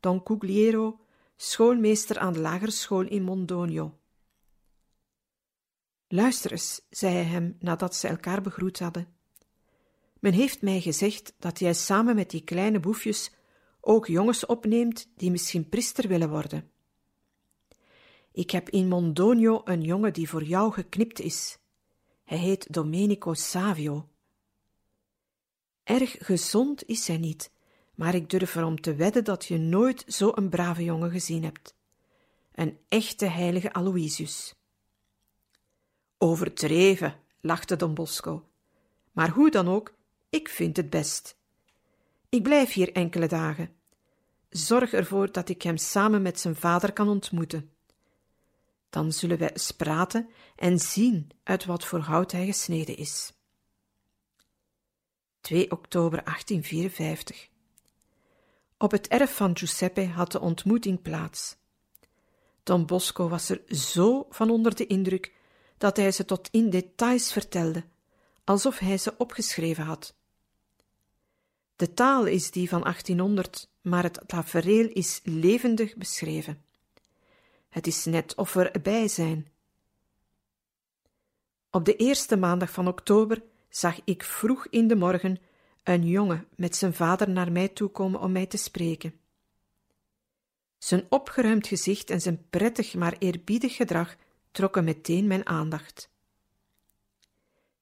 Don 0.00 0.22
Cugliero, 0.22 1.00
schoolmeester 1.36 2.18
aan 2.18 2.32
de 2.32 2.40
lagere 2.40 2.70
school 2.70 3.06
in 3.06 3.22
Mondonio. 3.22 3.98
Luister 6.08 6.50
eens, 6.50 6.80
zei 6.90 7.14
hij 7.14 7.24
hem 7.24 7.56
nadat 7.60 7.94
ze 7.94 8.08
elkaar 8.08 8.42
begroet 8.42 8.78
hadden. 8.78 9.08
Men 10.20 10.32
heeft 10.32 10.62
mij 10.62 10.80
gezegd 10.80 11.34
dat 11.38 11.58
jij 11.58 11.74
samen 11.74 12.14
met 12.14 12.30
die 12.30 12.44
kleine 12.44 12.80
boefjes 12.80 13.30
ook 13.80 14.06
jongens 14.06 14.46
opneemt 14.46 15.08
die 15.16 15.30
misschien 15.30 15.68
priester 15.68 16.08
willen 16.08 16.30
worden. 16.30 16.70
Ik 18.32 18.50
heb 18.50 18.68
in 18.68 18.88
Mondonio 18.88 19.60
een 19.64 19.82
jongen 19.82 20.12
die 20.12 20.28
voor 20.28 20.42
jou 20.44 20.72
geknipt 20.72 21.20
is. 21.20 21.58
Hij 22.24 22.38
heet 22.38 22.72
Domenico 22.72 23.34
Savio. 23.34 24.11
Erg 25.84 26.16
gezond 26.18 26.86
is 26.86 27.06
hij 27.06 27.16
niet, 27.16 27.50
maar 27.94 28.14
ik 28.14 28.30
durf 28.30 28.54
erom 28.54 28.80
te 28.80 28.94
wedden 28.94 29.24
dat 29.24 29.44
je 29.44 29.58
nooit 29.58 30.04
zo 30.06 30.32
een 30.34 30.48
brave 30.48 30.84
jongen 30.84 31.10
gezien 31.10 31.44
hebt. 31.44 31.74
Een 32.54 32.78
echte 32.88 33.26
heilige 33.26 33.72
Aloysius. 33.72 34.54
Overdreven, 36.18 37.16
lachte 37.40 37.76
Don 37.76 37.94
Bosco. 37.94 38.48
Maar 39.12 39.30
hoe 39.30 39.50
dan 39.50 39.68
ook, 39.68 39.94
ik 40.30 40.48
vind 40.48 40.76
het 40.76 40.90
best. 40.90 41.36
Ik 42.28 42.42
blijf 42.42 42.72
hier 42.72 42.92
enkele 42.92 43.26
dagen. 43.26 43.74
Zorg 44.48 44.92
ervoor 44.92 45.32
dat 45.32 45.48
ik 45.48 45.62
hem 45.62 45.76
samen 45.76 46.22
met 46.22 46.40
zijn 46.40 46.56
vader 46.56 46.92
kan 46.92 47.08
ontmoeten. 47.08 47.70
Dan 48.90 49.12
zullen 49.12 49.38
wij 49.38 49.50
eens 49.50 49.70
praten 49.70 50.28
en 50.56 50.78
zien 50.78 51.30
uit 51.42 51.64
wat 51.64 51.84
voor 51.84 52.00
hout 52.00 52.32
hij 52.32 52.46
gesneden 52.46 52.96
is. 52.96 53.32
2 55.42 55.70
oktober 55.70 56.24
1854 56.24 57.48
Op 58.78 58.90
het 58.90 59.08
erf 59.08 59.36
van 59.36 59.56
Giuseppe 59.56 60.06
had 60.06 60.32
de 60.32 60.40
ontmoeting 60.40 61.02
plaats. 61.02 61.56
Don 62.62 62.86
Bosco 62.86 63.28
was 63.28 63.48
er 63.48 63.62
zo 63.76 64.26
van 64.30 64.50
onder 64.50 64.74
de 64.74 64.86
indruk 64.86 65.32
dat 65.78 65.96
hij 65.96 66.12
ze 66.12 66.24
tot 66.24 66.48
in 66.50 66.70
details 66.70 67.32
vertelde, 67.32 67.84
alsof 68.44 68.78
hij 68.78 68.98
ze 68.98 69.14
opgeschreven 69.18 69.84
had. 69.84 70.14
De 71.76 71.94
taal 71.94 72.26
is 72.26 72.50
die 72.50 72.68
van 72.68 72.80
1800, 72.80 73.68
maar 73.80 74.02
het 74.02 74.20
tafereel 74.26 74.88
is 74.88 75.20
levendig 75.24 75.96
beschreven. 75.96 76.64
Het 77.68 77.86
is 77.86 78.04
net 78.04 78.34
of 78.34 78.52
we 78.52 78.70
erbij 78.70 79.08
zijn. 79.08 79.50
Op 81.70 81.84
de 81.84 81.96
eerste 81.96 82.36
maandag 82.36 82.70
van 82.70 82.88
oktober 82.88 83.42
zag 83.74 84.00
ik 84.04 84.22
vroeg 84.22 84.66
in 84.66 84.88
de 84.88 84.96
morgen 84.96 85.40
een 85.82 86.06
jongen 86.06 86.48
met 86.56 86.76
zijn 86.76 86.94
vader 86.94 87.30
naar 87.30 87.52
mij 87.52 87.68
toekomen 87.68 88.20
om 88.20 88.32
mij 88.32 88.46
te 88.46 88.56
spreken. 88.56 89.14
Zijn 90.78 91.06
opgeruimd 91.08 91.66
gezicht 91.66 92.10
en 92.10 92.20
zijn 92.20 92.46
prettig 92.50 92.94
maar 92.94 93.16
eerbiedig 93.18 93.76
gedrag 93.76 94.16
trokken 94.50 94.84
meteen 94.84 95.26
mijn 95.26 95.46
aandacht. 95.46 96.10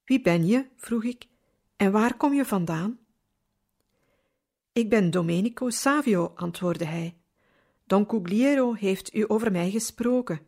Wie 0.04 0.20
ben 0.20 0.46
je? 0.46 0.66
vroeg 0.76 1.04
ik, 1.04 1.26
en 1.76 1.92
waar 1.92 2.16
kom 2.16 2.34
je 2.34 2.44
vandaan? 2.44 2.98
Ik 4.72 4.88
ben 4.88 5.10
Domenico 5.10 5.70
Savio, 5.70 6.32
antwoordde 6.34 6.84
hij. 6.84 7.16
Don 7.84 8.06
Cugliero 8.06 8.74
heeft 8.74 9.14
u 9.14 9.24
over 9.28 9.52
mij 9.52 9.70
gesproken. 9.70 10.40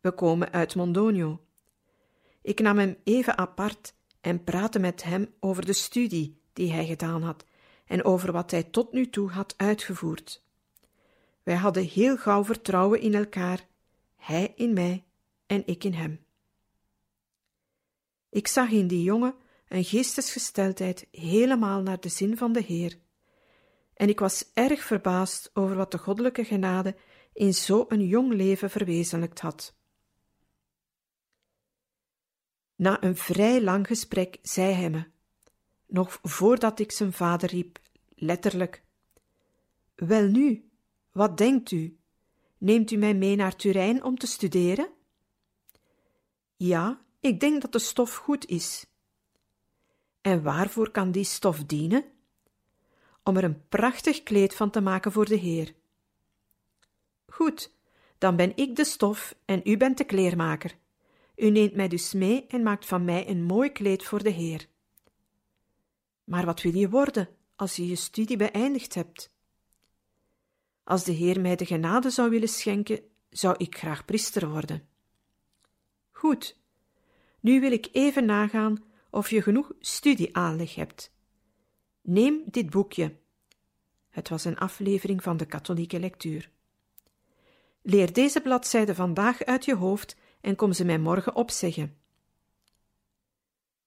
We 0.00 0.12
komen 0.12 0.52
uit 0.52 0.74
Mondonio. 0.74 1.40
Ik 2.42 2.60
nam 2.60 2.78
hem 2.78 2.96
even 3.04 3.38
apart 3.38 3.95
en 4.26 4.44
praatte 4.44 4.78
met 4.78 5.02
hem 5.02 5.34
over 5.40 5.66
de 5.66 5.72
studie 5.72 6.40
die 6.52 6.72
hij 6.72 6.86
gedaan 6.86 7.22
had 7.22 7.44
en 7.86 8.04
over 8.04 8.32
wat 8.32 8.50
hij 8.50 8.62
tot 8.62 8.92
nu 8.92 9.10
toe 9.10 9.30
had 9.30 9.54
uitgevoerd. 9.56 10.42
Wij 11.42 11.54
hadden 11.54 11.84
heel 11.84 12.16
gauw 12.16 12.44
vertrouwen 12.44 13.00
in 13.00 13.14
elkaar, 13.14 13.66
hij 14.16 14.52
in 14.56 14.72
mij 14.72 15.04
en 15.46 15.62
ik 15.66 15.84
in 15.84 15.92
hem. 15.92 16.24
Ik 18.30 18.46
zag 18.46 18.70
in 18.70 18.86
die 18.86 19.02
jongen 19.02 19.34
een 19.68 19.84
geestesgesteldheid 19.84 21.06
helemaal 21.10 21.82
naar 21.82 22.00
de 22.00 22.08
zin 22.08 22.36
van 22.36 22.52
de 22.52 22.62
Heer, 22.62 22.98
en 23.94 24.08
ik 24.08 24.18
was 24.18 24.50
erg 24.54 24.82
verbaasd 24.82 25.50
over 25.54 25.76
wat 25.76 25.90
de 25.90 25.98
goddelijke 25.98 26.44
genade 26.44 26.96
in 27.32 27.54
zo'n 27.54 28.06
jong 28.06 28.32
leven 28.32 28.70
verwezenlijkt 28.70 29.40
had. 29.40 29.75
Na 32.76 33.02
een 33.02 33.16
vrij 33.16 33.62
lang 33.62 33.86
gesprek 33.86 34.38
zei 34.42 34.72
hij 34.72 34.90
me, 34.90 35.04
nog 35.86 36.18
voordat 36.22 36.78
ik 36.78 36.92
zijn 36.92 37.12
vader 37.12 37.48
riep, 37.48 37.78
letterlijk: 38.14 38.84
Welnu, 39.94 40.68
wat 41.12 41.38
denkt 41.38 41.70
u? 41.70 41.98
Neemt 42.58 42.90
u 42.90 42.96
mij 42.96 43.14
mee 43.14 43.36
naar 43.36 43.56
Turijn 43.56 44.04
om 44.04 44.18
te 44.18 44.26
studeren? 44.26 44.88
Ja, 46.56 47.04
ik 47.20 47.40
denk 47.40 47.62
dat 47.62 47.72
de 47.72 47.78
stof 47.78 48.16
goed 48.16 48.46
is. 48.46 48.86
En 50.20 50.42
waarvoor 50.42 50.90
kan 50.90 51.10
die 51.10 51.24
stof 51.24 51.64
dienen? 51.64 52.04
Om 53.22 53.36
er 53.36 53.44
een 53.44 53.68
prachtig 53.68 54.22
kleed 54.22 54.54
van 54.54 54.70
te 54.70 54.80
maken 54.80 55.12
voor 55.12 55.24
de 55.24 55.36
Heer. 55.36 55.74
Goed, 57.26 57.72
dan 58.18 58.36
ben 58.36 58.56
ik 58.56 58.76
de 58.76 58.84
stof 58.84 59.34
en 59.44 59.60
u 59.64 59.76
bent 59.76 59.98
de 59.98 60.04
kleermaker. 60.04 60.76
U 61.36 61.50
neemt 61.50 61.74
mij 61.74 61.88
dus 61.88 62.12
mee 62.12 62.46
en 62.46 62.62
maakt 62.62 62.86
van 62.86 63.04
mij 63.04 63.28
een 63.28 63.42
mooi 63.42 63.70
kleed 63.70 64.04
voor 64.04 64.22
de 64.22 64.30
Heer. 64.30 64.66
Maar 66.24 66.44
wat 66.44 66.62
wil 66.62 66.74
je 66.74 66.88
worden 66.88 67.28
als 67.56 67.76
je 67.76 67.86
je 67.86 67.96
studie 67.96 68.36
beëindigd 68.36 68.94
hebt? 68.94 69.34
Als 70.84 71.04
de 71.04 71.12
Heer 71.12 71.40
mij 71.40 71.56
de 71.56 71.66
genade 71.66 72.10
zou 72.10 72.30
willen 72.30 72.48
schenken, 72.48 73.00
zou 73.30 73.54
ik 73.58 73.76
graag 73.78 74.04
priester 74.04 74.48
worden. 74.48 74.88
Goed, 76.10 76.58
nu 77.40 77.60
wil 77.60 77.72
ik 77.72 77.88
even 77.92 78.24
nagaan 78.24 78.84
of 79.10 79.30
je 79.30 79.42
genoeg 79.42 79.72
studieaanleg 79.80 80.74
hebt. 80.74 81.14
Neem 82.02 82.42
dit 82.46 82.70
boekje. 82.70 83.16
Het 84.10 84.28
was 84.28 84.44
een 84.44 84.58
aflevering 84.58 85.22
van 85.22 85.36
de 85.36 85.46
katholieke 85.46 86.00
lectuur. 86.00 86.50
Leer 87.82 88.12
deze 88.12 88.40
bladzijde 88.40 88.94
vandaag 88.94 89.44
uit 89.44 89.64
je 89.64 89.74
hoofd 89.74 90.16
en 90.46 90.56
kom 90.56 90.72
ze 90.72 90.84
mij 90.84 90.98
morgen 90.98 91.34
opzeggen. 91.34 91.96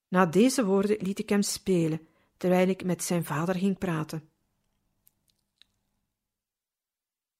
Na 0.07 0.25
deze 0.25 0.65
woorden 0.65 0.97
liet 0.99 1.19
ik 1.19 1.29
hem 1.29 1.41
spelen, 1.41 2.07
terwijl 2.37 2.67
ik 2.67 2.83
met 2.83 3.03
zijn 3.03 3.25
vader 3.25 3.55
ging 3.55 3.77
praten. 3.77 4.29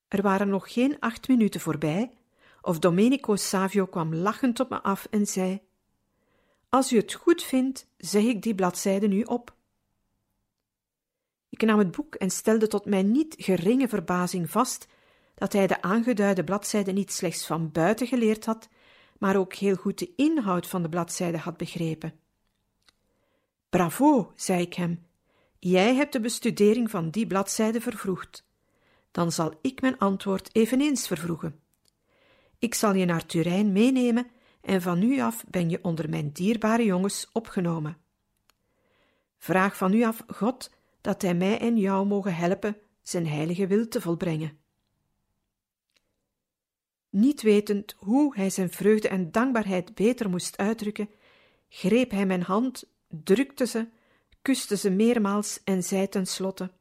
Er 0.08 0.22
waren 0.22 0.50
nog 0.50 0.74
geen 0.74 1.00
acht 1.00 1.28
minuten 1.28 1.62
voorbij, 1.62 2.12
of 2.62 2.80
Domenico 2.80 3.36
Savio 3.36 3.86
kwam 3.86 4.16
lachend 4.16 4.60
op 4.60 4.70
me 4.70 4.82
af 4.82 5.08
en 5.10 5.26
zei: 5.26 5.62
Als 6.70 6.92
u 6.92 6.98
het 6.98 7.14
goed 7.14 7.44
vindt, 7.44 7.88
zeg 7.98 8.24
ik 8.24 8.42
die 8.42 8.56
bladzijde 8.56 9.08
nu 9.08 9.22
op. 9.22 9.56
Ik 11.50 11.62
nam 11.62 11.80
het 11.80 11.92
boek 11.92 12.16
en 12.16 12.30
stelde 12.30 12.68
tot 12.68 12.86
mijn 12.86 13.12
niet 13.12 13.36
geringe 13.38 13.88
verbazing 13.88 14.50
vast 14.50 14.88
dat 15.36 15.54
hij 15.54 15.68
de 15.68 15.82
aangeduide 15.82 16.44
bladzijde 16.44 16.92
niet 16.92 17.12
slechts 17.14 17.46
van 17.46 17.72
buiten 17.72 18.08
geleerd 18.08 18.46
had, 18.46 18.70
maar 19.20 19.36
ook 19.36 19.54
heel 19.54 19.76
goed 19.76 20.00
de 20.00 20.14
inhoud 20.16 20.68
van 20.68 20.82
de 20.82 20.90
bladzijde 20.90 21.38
had 21.38 21.58
begrepen. 21.58 22.20
Bravo, 23.70 24.32
zei 24.36 24.62
ik 24.62 24.74
hem, 24.74 25.06
jij 25.60 25.96
hebt 25.96 26.14
de 26.14 26.20
bestudering 26.20 26.90
van 26.90 27.10
die 27.10 27.28
bladzijde 27.28 27.82
vervroegd. 27.82 28.48
dan 29.12 29.32
zal 29.32 29.54
ik 29.62 29.82
mijn 29.82 29.98
antwoord 29.98 30.56
eveneens 30.56 31.08
vervroegen. 31.08 31.60
Ik 32.60 32.74
zal 32.74 32.94
je 32.94 33.06
naar 33.06 33.26
Turijn 33.26 33.72
meenemen 33.72 34.28
en 34.62 34.82
van 34.82 35.00
nu 35.00 35.20
af 35.20 35.46
ben 35.50 35.70
je 35.70 35.80
onder 35.82 36.10
mijn 36.10 36.32
dierbare 36.32 36.86
jongens 36.86 37.30
opgenomen. 37.32 37.98
Vraag 39.38 39.78
van 39.78 39.92
nu 39.92 40.04
af 40.04 40.24
God 40.28 40.72
dat 41.02 41.22
Hij 41.22 41.36
mij 41.36 41.60
en 41.60 41.78
jou 41.78 42.06
mogen 42.06 42.36
helpen 42.36 42.78
zijn 43.02 43.28
heilige 43.28 43.68
wil 43.68 43.88
te 43.88 44.02
volbrengen. 44.02 44.59
Niet 47.10 47.42
wetend 47.42 47.96
hoe 47.98 48.36
hij 48.36 48.50
zijn 48.50 48.70
vreugde 48.70 49.08
en 49.08 49.32
dankbaarheid 49.32 49.96
beter 49.96 50.30
moest 50.30 50.58
uitdrukken, 50.58 51.10
greep 51.70 52.12
hij 52.12 52.26
mijn 52.26 52.42
hand, 52.42 52.84
drukte 53.08 53.66
ze, 53.66 53.88
kuste 54.42 54.78
ze 54.78 54.90
meermaals 54.90 55.60
en 55.64 55.84
zei 55.84 56.10
tenslotte: 56.10 56.72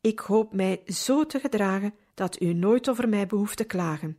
Ik 0.00 0.18
hoop 0.18 0.52
mij 0.52 0.82
zo 0.86 1.26
te 1.26 1.40
gedragen 1.40 1.94
dat 2.14 2.40
u 2.40 2.52
nooit 2.52 2.88
over 2.88 3.08
mij 3.08 3.26
behoeft 3.26 3.56
te 3.56 3.64
klagen. 3.64 4.18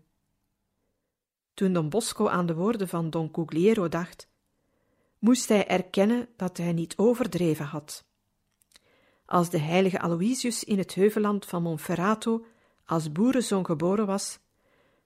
Toen 1.54 1.74
Don 1.74 1.90
Bosco 1.90 2.28
aan 2.28 2.46
de 2.46 2.56
woorden 2.56 2.88
van 2.88 3.10
Don 3.10 3.32
Cugliero 3.32 3.90
dacht, 3.90 4.28
moest 5.20 5.50
hij 5.50 5.68
erkennen 5.68 6.28
dat 6.36 6.58
hij 6.58 6.74
niet 6.74 6.98
overdreven 6.98 7.66
had. 7.66 8.06
Als 9.26 9.50
de 9.50 9.60
heilige 9.60 10.00
Aloysius 10.00 10.64
in 10.64 10.78
het 10.78 10.94
heuvelland 10.94 11.46
van 11.46 11.64
Monferrato 11.64 12.46
als 12.86 13.12
boerenzoon 13.12 13.66
geboren 13.66 14.06
was, 14.06 14.40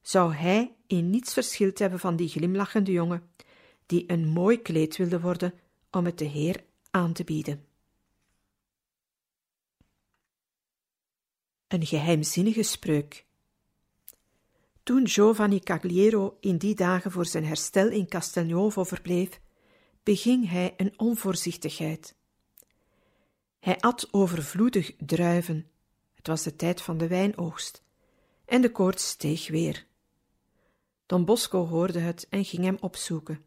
zou 0.08 0.34
hij 0.34 0.76
in 0.86 1.10
niets 1.10 1.34
verschild 1.34 1.80
hebben 1.80 2.00
van 2.00 2.16
die 2.16 2.30
glimlachende 2.30 2.92
jongen, 2.92 3.30
die 3.86 4.12
een 4.12 4.28
mooi 4.28 4.62
kleed 4.62 4.98
wilde 4.98 5.20
worden 5.20 5.54
om 5.92 6.06
het 6.06 6.18
de 6.18 6.26
Heer 6.26 6.64
aan 6.92 7.14
te 7.14 7.24
bieden. 7.24 7.66
Een 11.68 11.86
geheimzinnige 11.86 12.64
spreuk. 12.64 13.26
Toen 14.84 15.08
Giovanni 15.08 15.60
Cagliero 15.60 16.38
in 16.40 16.58
die 16.58 16.76
dagen 16.76 17.12
voor 17.12 17.26
zijn 17.26 17.46
herstel 17.46 17.88
in 17.88 18.08
Castelnuovo 18.08 18.84
verbleef, 18.84 19.40
beging 20.04 20.50
hij 20.50 20.74
een 20.78 21.00
onvoorzichtigheid. 21.00 22.16
Hij 23.60 23.80
at 23.80 24.08
overvloedig 24.12 24.96
druiven. 24.98 25.70
Het 26.16 26.28
was 26.28 26.44
de 26.44 26.56
tijd 26.56 26.82
van 26.82 26.98
de 26.98 27.08
wijnoogst. 27.08 27.84
En 28.46 28.62
de 28.62 28.72
koorts 28.72 29.08
steeg 29.08 29.48
weer. 29.48 29.87
Don 31.08 31.26
Bosco 31.26 31.66
hoorde 31.66 32.00
het 32.00 32.28
en 32.30 32.46
ging 32.46 32.64
hem 32.64 32.78
opzoeken. 32.80 33.46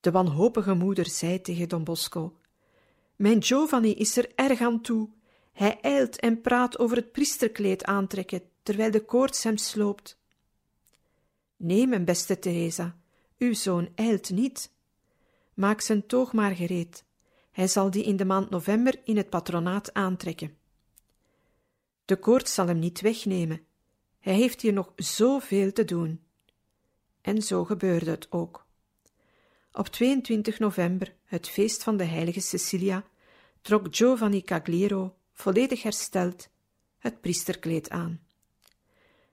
De 0.00 0.10
wanhopige 0.10 0.74
moeder 0.74 1.08
zei 1.08 1.40
tegen 1.40 1.68
Don 1.68 1.84
Bosco: 1.84 2.38
Mijn 3.16 3.42
Giovanni 3.42 3.94
is 3.94 4.16
er 4.16 4.32
erg 4.34 4.60
aan 4.60 4.80
toe. 4.80 5.08
Hij 5.52 5.80
eilt 5.80 6.20
en 6.20 6.40
praat 6.40 6.78
over 6.78 6.96
het 6.96 7.12
priesterkleed 7.12 7.84
aantrekken, 7.84 8.42
terwijl 8.62 8.90
de 8.90 9.04
koorts 9.04 9.42
hem 9.42 9.56
sloopt. 9.56 10.18
Nee, 11.56 11.86
mijn 11.86 12.04
beste 12.04 12.38
Teresa, 12.38 12.96
uw 13.38 13.54
zoon 13.54 13.88
eilt 13.94 14.30
niet. 14.30 14.72
Maak 15.54 15.80
zijn 15.80 16.06
toog 16.06 16.32
maar 16.32 16.54
gereed. 16.54 17.04
Hij 17.52 17.68
zal 17.68 17.90
die 17.90 18.04
in 18.04 18.16
de 18.16 18.24
maand 18.24 18.50
november 18.50 19.00
in 19.04 19.16
het 19.16 19.30
patronaat 19.30 19.94
aantrekken. 19.94 20.56
De 22.04 22.16
koorts 22.16 22.54
zal 22.54 22.66
hem 22.66 22.78
niet 22.78 23.00
wegnemen. 23.00 23.65
Hij 24.26 24.34
heeft 24.34 24.60
hier 24.60 24.72
nog 24.72 24.92
zoveel 24.96 25.72
te 25.72 25.84
doen. 25.84 26.20
En 27.20 27.42
zo 27.42 27.64
gebeurde 27.64 28.10
het 28.10 28.32
ook. 28.32 28.66
Op 29.72 29.86
22 29.86 30.58
november, 30.58 31.14
het 31.24 31.48
feest 31.48 31.82
van 31.82 31.96
de 31.96 32.04
heilige 32.04 32.40
Cecilia, 32.40 33.04
trok 33.60 33.86
Giovanni 33.90 34.42
Cagliero, 34.42 35.16
volledig 35.32 35.82
hersteld, 35.82 36.48
het 36.98 37.20
priesterkleed 37.20 37.90
aan. 37.90 38.20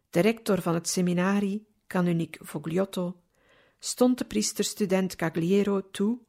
De 0.10 0.19
rector 0.19 0.62
van 0.62 0.73
het 0.73 0.89
seminarie, 0.89 1.67
kanuniek 1.88 2.38
Fogliotto, 2.43 3.21
stond 3.79 4.17
de 4.17 4.25
priesterstudent 4.25 5.15
Cagliero 5.15 5.89
toe 5.91 6.19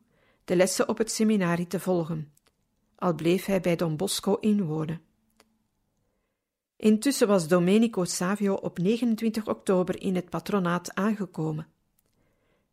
de 0.44 0.57
lessen 0.57 0.88
op 0.88 0.98
het 0.98 1.11
seminarie 1.11 1.66
te 1.66 1.81
volgen, 1.81 2.33
al 2.94 3.14
bleef 3.14 3.44
hij 3.44 3.61
bij 3.61 3.77
Don 3.77 3.96
Bosco 3.96 4.35
inwonen. 4.35 5.03
Intussen 6.76 7.28
was 7.28 7.48
Domenico 7.48 8.04
Savio 8.04 8.54
op 8.54 8.78
29 8.78 9.46
oktober 9.46 10.02
in 10.02 10.14
het 10.14 10.30
patronaat 10.30 10.94
aangekomen. 10.94 11.66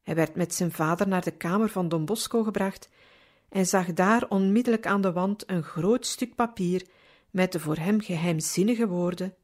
Hij 0.02 0.16
werd 0.16 0.36
met 0.36 0.54
zijn 0.54 0.72
vader 0.72 1.08
naar 1.08 1.24
de 1.24 1.32
kamer 1.32 1.70
van 1.70 1.90
Don 1.90 2.06
Bosco 2.06 2.44
gebracht 2.44 2.90
en 3.50 3.66
zag 3.66 3.94
daar 3.94 4.26
onmiddellijk 4.30 4.88
aan 4.88 5.02
de 5.02 5.12
wand 5.12 5.50
een 5.50 5.64
groot 5.64 6.06
stuk 6.06 6.36
papier 6.36 6.88
met 7.30 7.52
de 7.52 7.60
voor 7.60 7.78
hem 7.78 8.02
geheimzinnige 8.02 8.88
woorden 8.88 9.36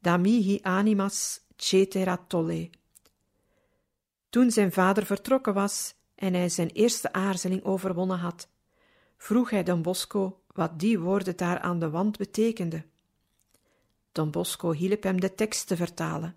Da 0.00 0.16
mihi 0.16 0.58
animas 0.62 1.40
cetera 1.56 2.16
tolle. 2.28 2.70
Toen 4.30 4.50
zijn 4.50 4.72
vader 4.72 5.06
vertrokken 5.06 5.54
was 5.54 5.94
en 6.14 6.34
hij 6.34 6.48
zijn 6.48 6.68
eerste 6.68 7.12
aarzeling 7.12 7.64
overwonnen 7.64 8.18
had, 8.18 8.48
vroeg 9.16 9.50
hij 9.50 9.62
Don 9.62 9.82
Bosco 9.82 10.40
wat 10.52 10.78
die 10.78 10.98
woorden 10.98 11.36
daar 11.36 11.58
aan 11.58 11.78
de 11.78 11.90
wand 11.90 12.18
betekenden. 12.18 12.89
Don 14.12 14.30
Bosco 14.30 14.72
hielp 14.72 15.02
hem 15.02 15.20
de 15.20 15.34
tekst 15.34 15.66
te 15.66 15.76
vertalen. 15.76 16.36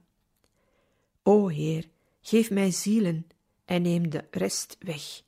O 1.23 1.47
Heer, 1.47 1.89
geef 2.21 2.49
mij 2.51 2.71
zielen 2.71 3.27
en 3.65 3.81
neem 3.81 4.09
de 4.09 4.25
rest 4.31 4.77
weg. 4.79 5.21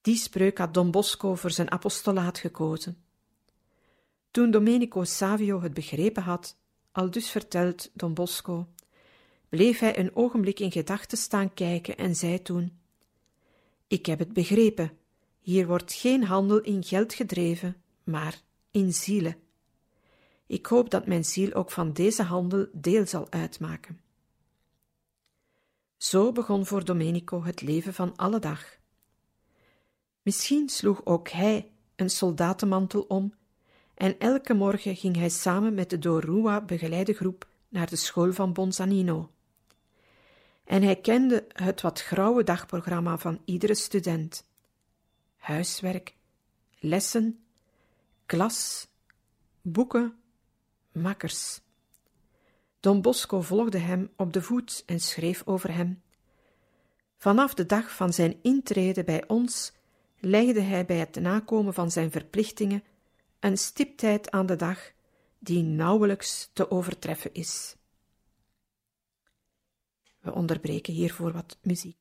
Die 0.00 0.16
spreuk 0.16 0.58
had 0.58 0.74
Don 0.74 0.90
Bosco 0.90 1.34
voor 1.34 1.50
zijn 1.50 1.70
apostolaat 1.70 2.38
gekozen. 2.38 2.96
Toen 4.30 4.50
Domenico 4.50 5.04
Savio 5.04 5.60
het 5.60 5.74
begrepen 5.74 6.22
had, 6.22 6.56
al 6.92 7.10
dus 7.10 7.30
vertelt 7.30 7.90
Don 7.92 8.14
Bosco, 8.14 8.68
bleef 9.48 9.78
hij 9.78 9.98
een 9.98 10.16
ogenblik 10.16 10.60
in 10.60 10.72
gedachten 10.72 11.18
staan 11.18 11.54
kijken 11.54 11.96
en 11.96 12.16
zei 12.16 12.42
toen: 12.42 12.78
Ik 13.86 14.06
heb 14.06 14.18
het 14.18 14.32
begrepen. 14.32 14.98
Hier 15.40 15.66
wordt 15.66 15.92
geen 15.92 16.24
handel 16.24 16.60
in 16.60 16.84
geld 16.84 17.14
gedreven, 17.14 17.82
maar 18.04 18.40
in 18.70 18.92
zielen. 18.92 19.41
Ik 20.52 20.66
hoop 20.66 20.90
dat 20.90 21.06
mijn 21.06 21.24
ziel 21.24 21.52
ook 21.52 21.70
van 21.70 21.92
deze 21.92 22.22
handel 22.22 22.66
deel 22.72 23.06
zal 23.06 23.26
uitmaken. 23.30 24.00
Zo 25.96 26.32
begon 26.32 26.66
voor 26.66 26.84
Domenico 26.84 27.44
het 27.44 27.60
leven 27.60 27.94
van 27.94 28.16
alle 28.16 28.38
dag. 28.38 28.76
Misschien 30.22 30.68
sloeg 30.68 31.04
ook 31.04 31.28
hij 31.28 31.70
een 31.96 32.10
soldatenmantel 32.10 33.02
om 33.02 33.34
en 33.94 34.18
elke 34.18 34.54
morgen 34.54 34.96
ging 34.96 35.16
hij 35.16 35.28
samen 35.28 35.74
met 35.74 35.90
de 35.90 35.98
door 35.98 36.20
Rua 36.20 36.60
begeleide 36.60 37.12
groep 37.12 37.48
naar 37.68 37.88
de 37.88 37.96
school 37.96 38.32
van 38.32 38.52
Bonzanino. 38.52 39.30
En 40.64 40.82
hij 40.82 40.96
kende 40.96 41.46
het 41.52 41.80
wat 41.80 42.02
grauwe 42.02 42.44
dagprogramma 42.44 43.18
van 43.18 43.40
iedere 43.44 43.74
student: 43.74 44.44
huiswerk, 45.36 46.16
lessen, 46.78 47.44
klas, 48.26 48.88
boeken, 49.62 50.16
makkers. 50.92 51.60
Don 52.80 53.02
Bosco 53.02 53.40
volgde 53.40 53.78
hem 53.78 54.10
op 54.16 54.32
de 54.32 54.42
voet 54.42 54.82
en 54.86 55.00
schreef 55.00 55.42
over 55.44 55.74
hem. 55.74 56.02
Vanaf 57.16 57.54
de 57.54 57.66
dag 57.66 57.94
van 57.94 58.12
zijn 58.12 58.38
intrede 58.42 59.04
bij 59.04 59.26
ons 59.26 59.72
legde 60.18 60.60
hij 60.60 60.86
bij 60.86 60.96
het 60.96 61.14
nakomen 61.14 61.74
van 61.74 61.90
zijn 61.90 62.10
verplichtingen 62.10 62.82
een 63.40 63.58
stiptijd 63.58 64.30
aan 64.30 64.46
de 64.46 64.56
dag 64.56 64.92
die 65.38 65.62
nauwelijks 65.62 66.50
te 66.52 66.70
overtreffen 66.70 67.34
is. 67.34 67.76
We 70.20 70.32
onderbreken 70.32 70.92
hiervoor 70.92 71.32
wat 71.32 71.58
muziek. 71.62 71.96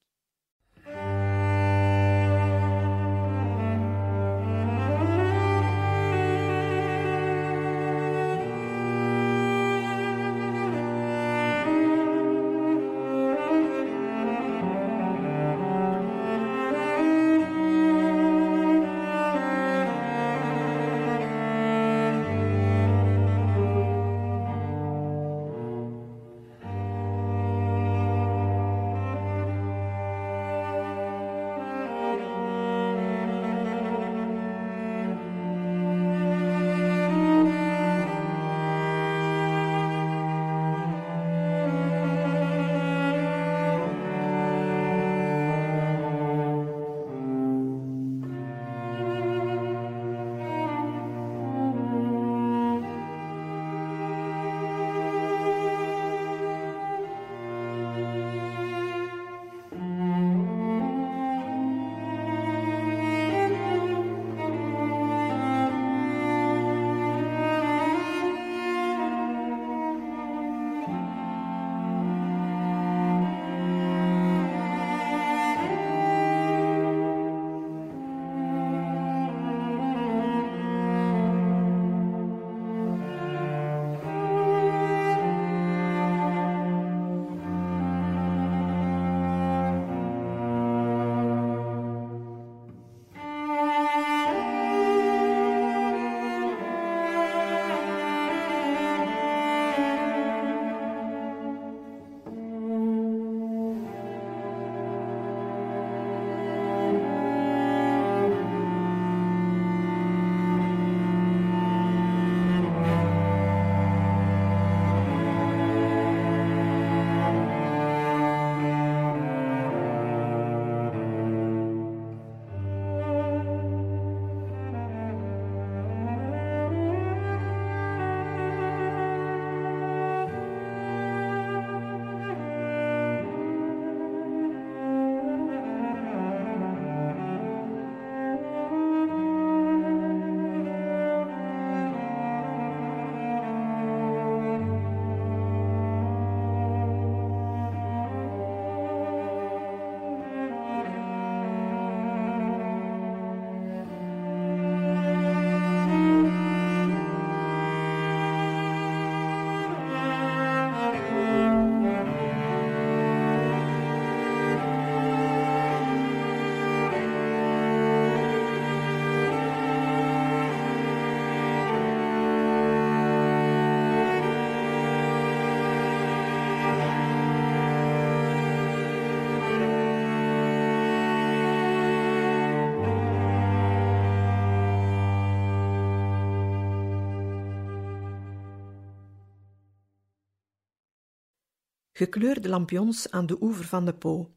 Gekleurde 192.02 192.50
lampions 192.50 193.12
aan 193.12 193.26
de 193.26 193.38
oever 193.42 193.66
van 193.66 193.86
de 193.86 193.94
Po. 193.94 194.32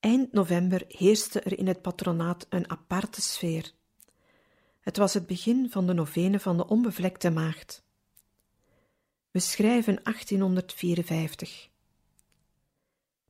Eind 0.00 0.32
november 0.32 0.84
heerste 0.88 1.40
er 1.40 1.58
in 1.58 1.66
het 1.66 1.82
patronaat 1.82 2.46
een 2.48 2.70
aparte 2.70 3.20
sfeer. 3.20 3.72
Het 4.80 4.96
was 4.96 5.14
het 5.14 5.26
begin 5.26 5.70
van 5.70 5.86
de 5.86 5.92
novene 5.92 6.40
van 6.40 6.56
de 6.56 6.66
onbevlekte 6.66 7.30
maagd. 7.30 7.82
We 9.30 9.38
schrijven 9.38 10.00
1854. 10.02 11.68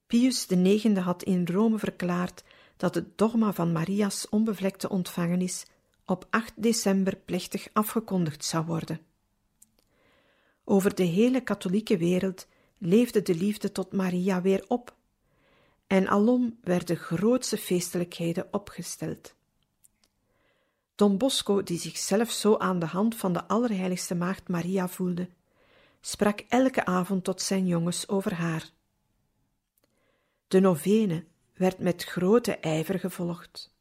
Pius 0.06 0.46
IX 0.46 0.98
had 0.98 1.22
in 1.22 1.46
Rome 1.46 1.78
verklaard 1.78 2.44
dat 2.76 2.94
het 2.94 3.18
dogma 3.18 3.52
van 3.52 3.72
Maria's 3.72 4.28
onbevlekte 4.28 4.88
ontvangenis 4.88 5.66
op 6.04 6.26
8 6.30 6.52
december 6.56 7.16
plechtig 7.16 7.68
afgekondigd 7.72 8.44
zou 8.44 8.64
worden. 8.66 9.11
Over 10.64 10.94
de 10.94 11.02
hele 11.02 11.40
katholieke 11.40 11.96
wereld 11.96 12.46
leefde 12.78 13.22
de 13.22 13.34
liefde 13.34 13.72
tot 13.72 13.92
Maria 13.92 14.42
weer 14.42 14.64
op, 14.68 14.96
en 15.86 16.08
alom 16.08 16.58
werden 16.60 16.96
grootse 16.96 17.58
feestelijkheden 17.58 18.48
opgesteld. 18.50 19.34
Don 20.94 21.18
Bosco, 21.18 21.62
die 21.62 21.78
zichzelf 21.78 22.30
zo 22.30 22.56
aan 22.56 22.78
de 22.78 22.86
hand 22.86 23.16
van 23.16 23.32
de 23.32 23.48
Allerheiligste 23.48 24.14
Maagd 24.14 24.48
Maria 24.48 24.88
voelde, 24.88 25.28
sprak 26.00 26.40
elke 26.48 26.84
avond 26.84 27.24
tot 27.24 27.42
zijn 27.42 27.66
jongens 27.66 28.08
over 28.08 28.34
haar. 28.34 28.70
De 30.48 30.60
novene 30.60 31.24
werd 31.54 31.78
met 31.78 32.04
grote 32.04 32.56
ijver 32.56 32.98
gevolgd. 32.98 33.74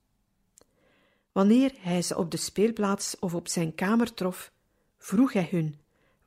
Wanneer 1.31 1.73
hij 1.79 2.01
ze 2.01 2.17
op 2.17 2.31
de 2.31 2.37
speelplaats 2.37 3.19
of 3.19 3.33
op 3.33 3.47
zijn 3.47 3.75
kamer 3.75 4.13
trof, 4.13 4.51
vroeg 4.97 5.33
hij 5.33 5.47
hun 5.51 5.79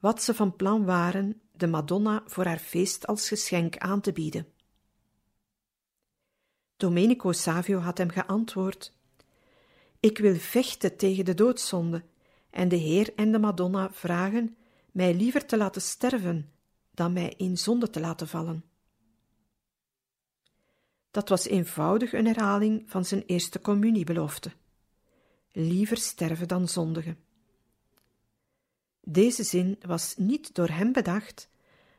wat 0.05 0.23
ze 0.23 0.35
van 0.35 0.57
plan 0.57 0.85
waren 0.85 1.41
de 1.53 1.67
Madonna 1.67 2.23
voor 2.27 2.45
haar 2.45 2.59
feest 2.59 3.07
als 3.07 3.29
geschenk 3.29 3.77
aan 3.77 4.01
te 4.01 4.13
bieden. 4.13 4.47
Domenico 6.77 7.33
Savio 7.33 7.79
had 7.79 7.99
hem 7.99 8.11
geantwoord: 8.11 8.93
Ik 10.01 10.19
wil 10.19 10.35
vechten 10.35 10.97
tegen 10.97 11.25
de 11.25 11.35
doodzonde, 11.35 12.05
en 12.51 12.69
de 12.69 12.77
Heer 12.77 13.15
en 13.15 13.33
de 13.33 13.39
Madonna 13.39 13.93
vragen 13.93 14.57
mij 14.93 15.15
liever 15.15 15.47
te 15.47 15.57
laten 15.57 15.83
sterven 15.83 16.53
dan 16.91 17.13
mij 17.13 17.35
in 17.37 17.59
zonde 17.59 17.91
te 17.91 18.01
laten 18.01 18.29
vallen. 18.29 18.65
Dat 21.11 21.29
was 21.29 21.47
eenvoudig 21.47 22.13
een 22.13 22.27
herhaling 22.27 22.91
van 22.91 23.05
zijn 23.05 23.23
eerste 23.27 23.61
communiebelofte: 23.61 24.51
liever 25.53 25.97
sterven 25.97 26.49
dan 26.49 26.69
zondigen. 26.69 27.24
Deze 29.07 29.43
zin 29.43 29.79
was 29.87 30.15
niet 30.17 30.55
door 30.55 30.69
hem 30.69 30.93
bedacht, 30.93 31.49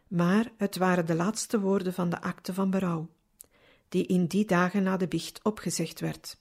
maar 0.07 0.51
het 0.57 0.77
waren 0.77 1.05
de 1.05 1.15
laatste 1.15 1.59
woorden 1.59 1.93
van 1.93 2.09
de 2.09 2.21
akte 2.21 2.53
van 2.53 2.69
berouw, 2.69 3.09
die 3.89 4.05
in 4.05 4.25
die 4.25 4.45
dagen 4.45 4.83
na 4.83 4.97
de 4.97 5.07
biecht 5.07 5.43
opgezegd 5.43 5.99
werd. 5.99 6.37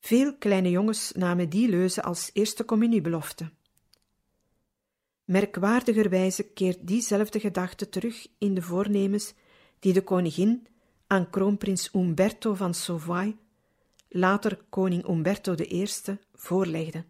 Veel 0.00 0.36
kleine 0.36 0.70
jongens 0.70 1.12
namen 1.12 1.48
die 1.48 1.68
leuze 1.68 2.02
als 2.02 2.30
eerste 2.32 2.64
communiebelofte. 2.64 3.50
Merkwaardigerwijze 5.24 6.42
keert 6.42 6.86
diezelfde 6.86 7.40
gedachte 7.40 7.88
terug 7.88 8.26
in 8.38 8.54
de 8.54 8.62
voornemens 8.62 9.34
die 9.78 9.92
de 9.92 10.02
koningin 10.02 10.66
aan 11.06 11.30
kroonprins 11.30 11.94
Umberto 11.94 12.54
van 12.54 12.74
Savoy, 12.74 13.36
later 14.08 14.64
koning 14.68 15.08
Umberto 15.08 15.54
I, 15.58 15.86
voorlegde. 16.32 17.04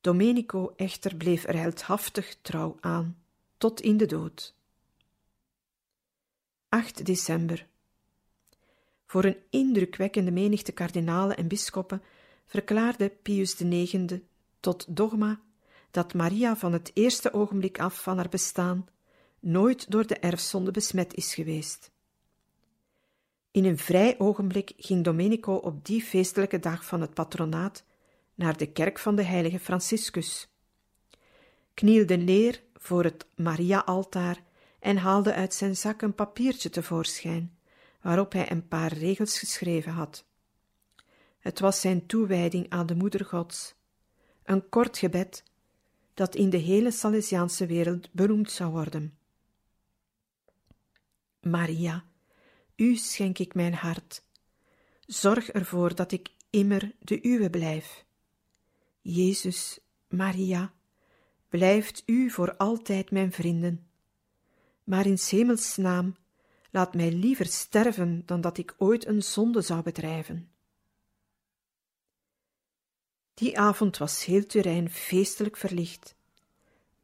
Domenico 0.00 0.72
echter 0.76 1.16
bleef 1.16 1.44
er 1.44 1.56
heldhaftig 1.56 2.36
trouw 2.42 2.76
aan, 2.80 3.22
tot 3.58 3.80
in 3.80 3.96
de 3.96 4.06
dood. 4.06 4.54
8 6.68 7.06
december. 7.06 7.66
Voor 9.06 9.24
een 9.24 9.36
indrukwekkende 9.50 10.30
menigte 10.30 10.72
kardinalen 10.72 11.36
en 11.36 11.48
bisschoppen 11.48 12.02
verklaarde 12.46 13.08
Pius 13.08 13.60
IX 13.60 14.14
tot 14.60 14.96
dogma 14.96 15.40
dat 15.90 16.14
Maria 16.14 16.56
van 16.56 16.72
het 16.72 16.90
eerste 16.94 17.32
ogenblik 17.32 17.78
af 17.80 18.02
van 18.02 18.16
haar 18.16 18.28
bestaan 18.28 18.88
nooit 19.40 19.90
door 19.90 20.06
de 20.06 20.16
erfzonde 20.16 20.70
besmet 20.70 21.14
is 21.14 21.34
geweest. 21.34 21.90
In 23.50 23.64
een 23.64 23.78
vrij 23.78 24.18
ogenblik 24.18 24.72
ging 24.76 25.04
Domenico 25.04 25.54
op 25.54 25.84
die 25.84 26.02
feestelijke 26.02 26.58
dag 26.58 26.84
van 26.84 27.00
het 27.00 27.14
patronaat 27.14 27.84
naar 28.40 28.56
de 28.56 28.66
kerk 28.66 28.98
van 28.98 29.16
de 29.16 29.22
heilige 29.22 29.58
Franciscus, 29.58 30.48
knielde 31.74 32.16
neer 32.16 32.62
voor 32.74 33.04
het 33.04 33.26
Maria-altaar 33.34 34.42
en 34.78 34.96
haalde 34.96 35.34
uit 35.34 35.54
zijn 35.54 35.76
zak 35.76 36.02
een 36.02 36.14
papiertje 36.14 36.70
tevoorschijn, 36.70 37.58
waarop 38.00 38.32
hij 38.32 38.50
een 38.50 38.68
paar 38.68 38.92
regels 38.92 39.38
geschreven 39.38 39.92
had. 39.92 40.24
Het 41.38 41.60
was 41.60 41.80
zijn 41.80 42.06
toewijding 42.06 42.70
aan 42.70 42.86
de 42.86 42.94
Moeder 42.94 43.24
Gods, 43.24 43.74
een 44.44 44.68
kort 44.68 44.98
gebed 44.98 45.44
dat 46.14 46.34
in 46.34 46.50
de 46.50 46.56
hele 46.56 46.90
Salesiaanse 46.90 47.66
wereld 47.66 48.12
beroemd 48.12 48.50
zou 48.50 48.70
worden. 48.70 49.18
Maria, 51.40 52.04
u 52.76 52.96
schenk 52.96 53.38
ik 53.38 53.54
mijn 53.54 53.74
hart. 53.74 54.22
Zorg 55.06 55.50
ervoor 55.50 55.94
dat 55.94 56.12
ik 56.12 56.28
immer 56.50 56.92
de 56.98 57.26
uwe 57.26 57.50
blijf. 57.50 58.08
Jezus, 59.10 59.78
Maria, 60.08 60.72
blijft 61.48 62.02
u 62.06 62.30
voor 62.30 62.56
altijd 62.56 63.10
mijn 63.10 63.32
vrienden. 63.32 63.88
Maar 64.84 65.06
in 65.06 65.18
hemels 65.28 65.76
naam, 65.76 66.16
laat 66.70 66.94
mij 66.94 67.12
liever 67.12 67.46
sterven 67.46 68.22
dan 68.26 68.40
dat 68.40 68.58
ik 68.58 68.74
ooit 68.78 69.06
een 69.06 69.22
zonde 69.22 69.60
zou 69.60 69.82
bedrijven. 69.82 70.50
Die 73.34 73.58
avond 73.58 73.98
was 73.98 74.24
heel 74.24 74.46
Turijn 74.46 74.90
feestelijk 74.90 75.56
verlicht. 75.56 76.14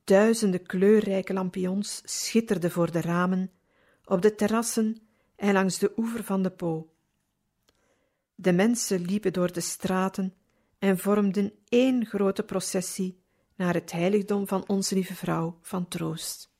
Duizenden 0.04 0.66
kleurrijke 0.66 1.32
lampions 1.32 2.00
schitterden 2.04 2.70
voor 2.70 2.90
de 2.90 3.00
ramen, 3.00 3.50
op 4.04 4.22
de 4.22 4.34
terrassen 4.34 4.96
en 5.36 5.52
langs 5.52 5.78
de 5.78 5.92
oever 5.96 6.24
van 6.24 6.42
de 6.42 6.50
Po. 6.50 6.90
De 8.34 8.52
mensen 8.52 9.00
liepen 9.00 9.32
door 9.32 9.52
de 9.52 9.60
straten 9.60 10.34
en 10.78 10.98
vormden 10.98 11.52
één 11.68 12.06
grote 12.06 12.42
processie 12.42 13.20
naar 13.54 13.74
het 13.74 13.92
heiligdom 13.92 14.46
van 14.46 14.68
Onze 14.68 14.94
Lieve 14.94 15.14
Vrouw 15.14 15.58
van 15.62 15.88
Troost. 15.88 16.50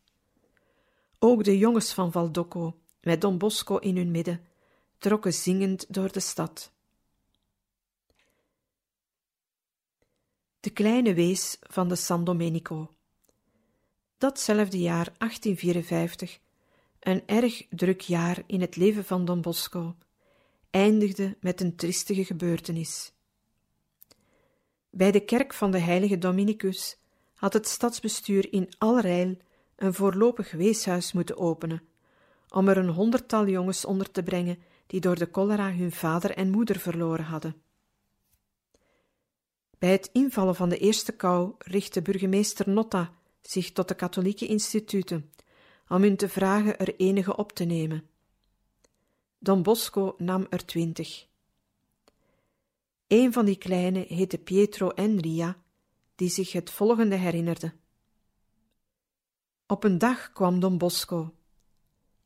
Ook 1.18 1.44
de 1.44 1.58
jongens 1.58 1.92
van 1.94 2.12
Valdocco, 2.12 2.78
met 3.00 3.20
Don 3.20 3.38
Bosco 3.38 3.76
in 3.76 3.96
hun 3.96 4.10
midden, 4.10 4.40
trokken 4.98 5.32
zingend 5.32 5.94
door 5.94 6.12
de 6.12 6.20
stad. 6.20 6.72
De 10.60 10.70
kleine 10.70 11.14
wees 11.14 11.56
van 11.60 11.88
de 11.88 11.96
San 11.96 12.24
Domenico. 12.24 12.90
Datzelfde 14.18 14.78
jaar 14.78 15.12
1854, 15.18 16.38
een 17.00 17.22
erg 17.26 17.66
druk 17.70 18.00
jaar 18.00 18.42
in 18.46 18.60
het 18.60 18.76
leven 18.76 19.04
van 19.04 19.24
Don 19.24 19.40
Bosco, 19.40 19.96
eindigde 20.70 21.36
met 21.40 21.60
een 21.60 21.76
triestige 21.76 22.24
gebeurtenis. 22.24 23.12
Bij 24.96 25.10
de 25.10 25.20
kerk 25.20 25.54
van 25.54 25.70
de 25.70 25.78
heilige 25.78 26.18
Dominicus 26.18 26.98
had 27.34 27.52
het 27.52 27.68
stadsbestuur 27.68 28.52
in 28.52 28.68
allerijl 28.78 29.36
een 29.76 29.94
voorlopig 29.94 30.50
weeshuis 30.50 31.12
moeten 31.12 31.36
openen, 31.36 31.82
om 32.48 32.68
er 32.68 32.76
een 32.76 32.88
honderdtal 32.88 33.46
jongens 33.46 33.84
onder 33.84 34.10
te 34.10 34.22
brengen 34.22 34.58
die 34.86 35.00
door 35.00 35.18
de 35.18 35.28
cholera 35.32 35.72
hun 35.72 35.92
vader 35.92 36.30
en 36.30 36.50
moeder 36.50 36.78
verloren 36.78 37.24
hadden. 37.24 37.62
Bij 39.78 39.90
het 39.90 40.10
invallen 40.12 40.54
van 40.54 40.68
de 40.68 40.78
eerste 40.78 41.12
kou 41.12 41.54
richtte 41.58 42.02
burgemeester 42.02 42.68
Notta 42.68 43.12
zich 43.42 43.72
tot 43.72 43.88
de 43.88 43.94
katholieke 43.94 44.46
instituten, 44.46 45.32
om 45.88 46.02
hun 46.02 46.16
te 46.16 46.28
vragen 46.28 46.78
er 46.78 46.96
enige 46.96 47.36
op 47.36 47.52
te 47.52 47.64
nemen. 47.64 48.08
Don 49.38 49.62
Bosco 49.62 50.14
nam 50.18 50.46
er 50.50 50.66
twintig. 50.66 51.26
Een 53.06 53.32
van 53.32 53.44
die 53.44 53.56
kleine 53.56 54.04
heette 54.08 54.38
Pietro 54.38 54.88
Enria, 54.88 55.62
die 56.14 56.28
zich 56.28 56.52
het 56.52 56.70
volgende 56.70 57.14
herinnerde. 57.14 57.72
Op 59.66 59.84
een 59.84 59.98
dag 59.98 60.32
kwam 60.32 60.60
Don 60.60 60.78
Bosco. 60.78 61.34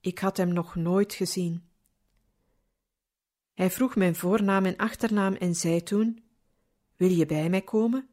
Ik 0.00 0.18
had 0.18 0.36
hem 0.36 0.52
nog 0.52 0.74
nooit 0.74 1.14
gezien. 1.14 1.68
Hij 3.54 3.70
vroeg 3.70 3.96
mijn 3.96 4.16
voornaam 4.16 4.64
en 4.64 4.76
achternaam 4.76 5.34
en 5.34 5.54
zei 5.54 5.82
toen: 5.82 6.24
Wil 6.96 7.10
je 7.10 7.26
bij 7.26 7.50
mij 7.50 7.62
komen? 7.62 8.08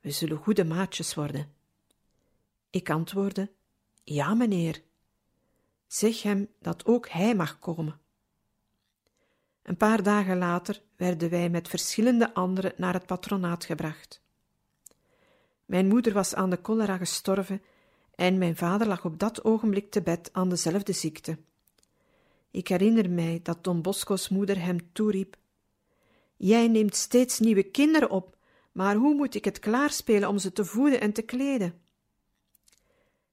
We 0.00 0.10
zullen 0.10 0.36
goede 0.36 0.64
maatjes 0.64 1.14
worden. 1.14 1.54
Ik 2.70 2.90
antwoordde: 2.90 3.52
Ja, 4.04 4.34
meneer. 4.34 4.82
Zeg 5.86 6.22
hem 6.22 6.48
dat 6.60 6.86
ook 6.86 7.08
hij 7.08 7.34
mag 7.34 7.58
komen. 7.58 8.00
Een 9.68 9.76
paar 9.76 10.02
dagen 10.02 10.38
later 10.38 10.82
werden 10.96 11.30
wij 11.30 11.50
met 11.50 11.68
verschillende 11.68 12.34
anderen 12.34 12.72
naar 12.76 12.92
het 12.92 13.06
patronaat 13.06 13.64
gebracht. 13.64 14.22
Mijn 15.64 15.88
moeder 15.88 16.12
was 16.12 16.34
aan 16.34 16.50
de 16.50 16.58
cholera 16.62 16.96
gestorven 16.96 17.62
en 18.14 18.38
mijn 18.38 18.56
vader 18.56 18.86
lag 18.86 19.04
op 19.04 19.18
dat 19.18 19.44
ogenblik 19.44 19.90
te 19.90 20.02
bed 20.02 20.30
aan 20.32 20.48
dezelfde 20.48 20.92
ziekte. 20.92 21.38
Ik 22.50 22.68
herinner 22.68 23.10
mij 23.10 23.40
dat 23.42 23.64
Don 23.64 23.82
Bosco's 23.82 24.28
moeder 24.28 24.62
hem 24.62 24.92
toeriep: 24.92 25.36
Jij 26.36 26.68
neemt 26.68 26.96
steeds 26.96 27.38
nieuwe 27.38 27.62
kinderen 27.62 28.10
op, 28.10 28.36
maar 28.72 28.94
hoe 28.94 29.14
moet 29.14 29.34
ik 29.34 29.44
het 29.44 29.58
klaarspelen 29.58 30.28
om 30.28 30.38
ze 30.38 30.52
te 30.52 30.64
voeden 30.64 31.00
en 31.00 31.12
te 31.12 31.22
kleden? 31.22 31.80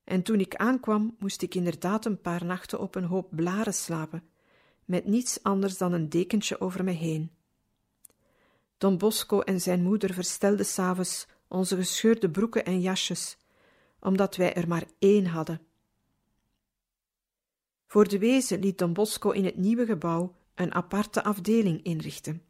En 0.04 0.24
toen 0.24 0.40
ik 0.40 0.56
aankwam, 0.56 1.16
moest 1.20 1.42
ik 1.42 1.56
inderdaad 1.56 2.06
een 2.06 2.22
paar 2.22 2.46
nachten 2.46 2.80
op 2.80 2.96
een 2.96 3.04
hoop 3.04 3.28
blaren 3.36 3.74
slapen, 3.74 4.24
met 4.86 5.06
niets 5.06 5.44
anders 5.44 5.78
dan 5.78 5.94
een 5.94 6.10
dekentje 6.10 6.62
over 6.62 6.84
me 6.84 6.92
heen. 6.92 7.32
Don 8.78 8.98
Bosco 8.98 9.40
en 9.40 9.62
zijn 9.62 9.84
moeder 9.84 10.14
verstelden 10.14 10.66
s'avonds 10.66 11.28
onze 11.48 11.76
gescheurde 11.76 12.30
broeken 12.30 12.66
en 12.66 12.82
jasjes, 12.82 13.38
omdat 14.00 14.36
wij 14.36 14.54
er 14.54 14.68
maar 14.68 14.86
één 15.00 15.26
hadden. 15.26 15.62
Voor 17.88 18.08
de 18.08 18.20
wezen 18.20 18.60
liet 18.60 18.78
Don 18.78 18.94
Bosco 18.94 19.30
in 19.30 19.46
het 19.46 19.56
nieuwe 19.56 19.86
gebouw 19.86 20.36
een 20.56 20.74
aparte 20.74 21.24
afdeling 21.24 21.84
inrichten. 21.84 22.44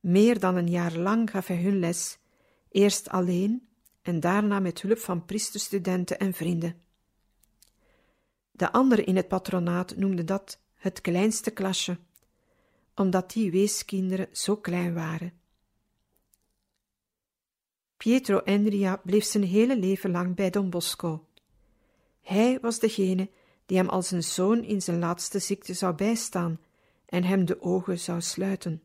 Meer 0.00 0.38
dan 0.38 0.56
een 0.56 0.68
jaar 0.70 0.96
lang 0.96 1.30
gaf 1.30 1.46
hij 1.46 1.62
hun 1.62 1.78
les, 1.78 2.18
eerst 2.70 3.08
alleen 3.08 3.68
en 4.02 4.20
daarna 4.20 4.60
met 4.60 4.82
hulp 4.82 4.98
van 4.98 5.24
priesterstudenten 5.24 6.18
en 6.18 6.32
vrienden. 6.32 6.80
De 8.50 8.72
anderen 8.72 9.06
in 9.06 9.16
het 9.16 9.28
patronaat 9.28 9.96
noemden 9.96 10.26
dat 10.26 10.60
het 10.86 11.00
kleinste 11.00 11.50
klasje, 11.50 11.98
omdat 12.94 13.32
die 13.32 13.50
weeskinderen 13.50 14.28
zo 14.32 14.56
klein 14.56 14.94
waren. 14.94 15.32
Pietro 17.96 18.38
Endria 18.38 18.96
bleef 18.96 19.24
zijn 19.24 19.44
hele 19.44 19.78
leven 19.78 20.10
lang 20.10 20.34
bij 20.34 20.50
Don 20.50 20.70
Bosco. 20.70 21.26
Hij 22.22 22.58
was 22.60 22.78
degene 22.78 23.30
die 23.66 23.76
hem 23.76 23.88
als 23.88 24.10
een 24.10 24.22
zoon 24.22 24.64
in 24.64 24.82
zijn 24.82 24.98
laatste 24.98 25.38
ziekte 25.38 25.74
zou 25.74 25.94
bijstaan 25.94 26.60
en 27.06 27.24
hem 27.24 27.44
de 27.44 27.62
ogen 27.62 27.98
zou 27.98 28.20
sluiten. 28.20 28.82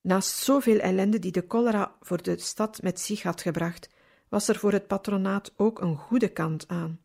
Naast 0.00 0.36
zoveel 0.36 0.78
ellende 0.78 1.18
die 1.18 1.32
de 1.32 1.44
cholera 1.48 1.96
voor 2.00 2.22
de 2.22 2.38
stad 2.38 2.82
met 2.82 3.00
zich 3.00 3.22
had 3.22 3.40
gebracht, 3.40 3.88
was 4.28 4.48
er 4.48 4.58
voor 4.58 4.72
het 4.72 4.86
patronaat 4.86 5.52
ook 5.56 5.80
een 5.80 5.96
goede 5.96 6.28
kant 6.28 6.68
aan. 6.68 7.03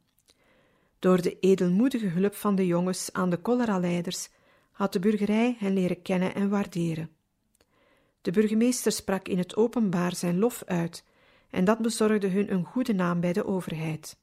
Door 1.00 1.22
de 1.22 1.39
edelmoedige 1.39 2.08
hulp 2.08 2.36
van 2.36 2.56
de 2.56 2.66
jongens 2.66 3.14
aan 3.14 3.30
de 3.30 3.39
cholera-leiders 3.43 4.30
had 4.72 4.93
de 4.93 5.00
burgerij 5.00 5.56
hen 5.60 5.74
leren 5.74 6.02
kennen 6.02 6.36
en 6.36 6.50
waarderen. 6.50 7.10
De 8.22 8.32
burgemeester 8.32 8.91
sprak 8.91 9.28
in 9.28 9.38
het 9.38 9.56
openbaar 9.56 10.16
zijn 10.16 10.39
lof 10.39 10.64
uit, 10.66 11.04
en 11.50 11.66
dat 11.66 11.78
bezorgde 11.78 12.28
hun 12.28 12.52
een 12.52 12.66
goede 12.66 12.93
naam 12.93 13.20
bij 13.20 13.34
de 13.34 13.45
overheid. 13.45 14.18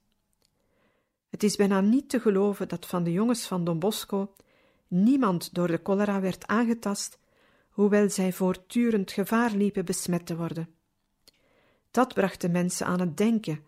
Het 1.29 1.43
is 1.43 1.57
bijna 1.57 1.81
niet 1.81 2.09
te 2.09 2.21
geloven 2.21 2.69
dat 2.69 2.87
van 2.87 3.05
de 3.05 3.13
jongens 3.13 3.47
van 3.47 3.65
Don 3.65 3.79
Bosco 3.79 4.35
niemand 4.89 5.55
door 5.55 5.67
de 5.67 5.81
cholera 5.83 6.21
werd 6.21 6.47
aangetast, 6.47 7.19
hoewel 7.71 8.11
zij 8.11 8.33
voortdurend 8.33 9.13
gevaar 9.13 9.51
liepen 9.51 9.85
besmet 9.85 10.27
te 10.27 10.37
worden. 10.37 10.69
Dat 11.91 12.15
bracht 12.15 12.41
de 12.41 12.49
mensen 12.49 12.87
aan 12.87 13.01
het 13.01 13.17
denken, 13.17 13.65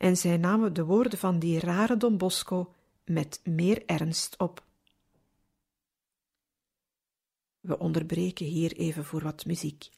en 0.00 0.16
zij 0.16 0.36
namen 0.36 0.72
de 0.72 0.84
woorden 0.84 1.18
van 1.18 1.38
die 1.38 1.58
rare 1.58 1.96
Don 1.96 2.16
Bosco 2.16 2.74
met 3.04 3.40
meer 3.44 3.86
ernst 3.86 4.38
op. 4.38 4.64
We 7.60 7.78
onderbreken 7.78 8.46
hier 8.46 8.76
even 8.76 9.04
voor 9.04 9.22
wat 9.22 9.46
muziek. 9.46 9.88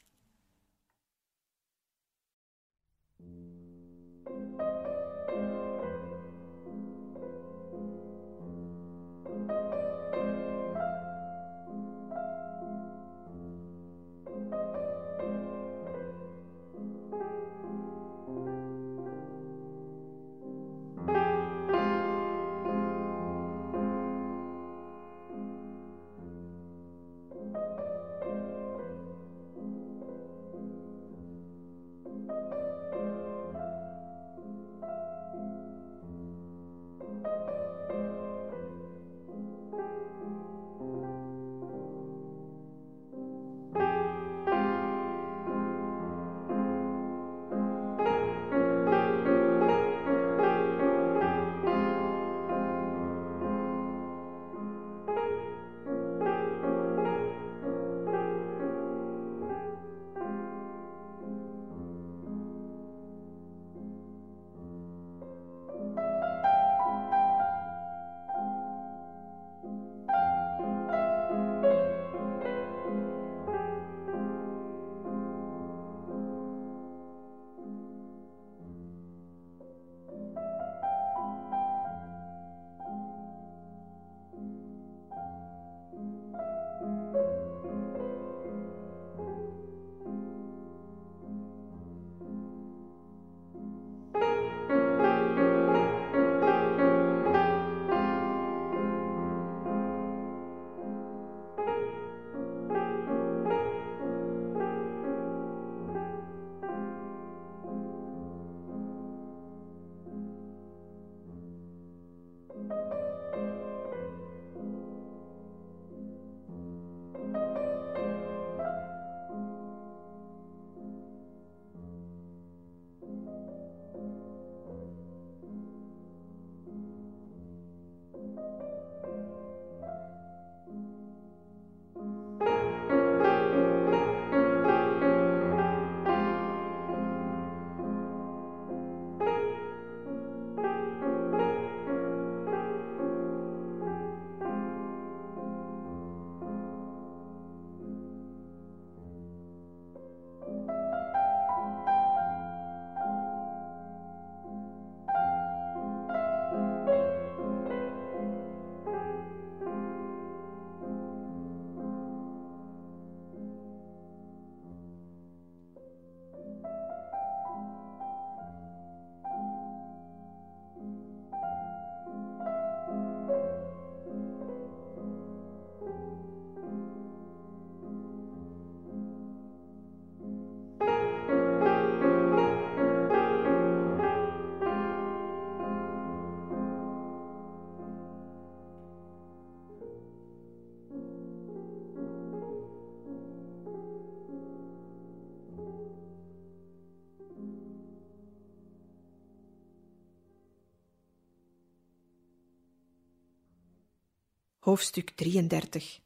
Hoofdstuk 204.63 205.09
33 205.09 205.99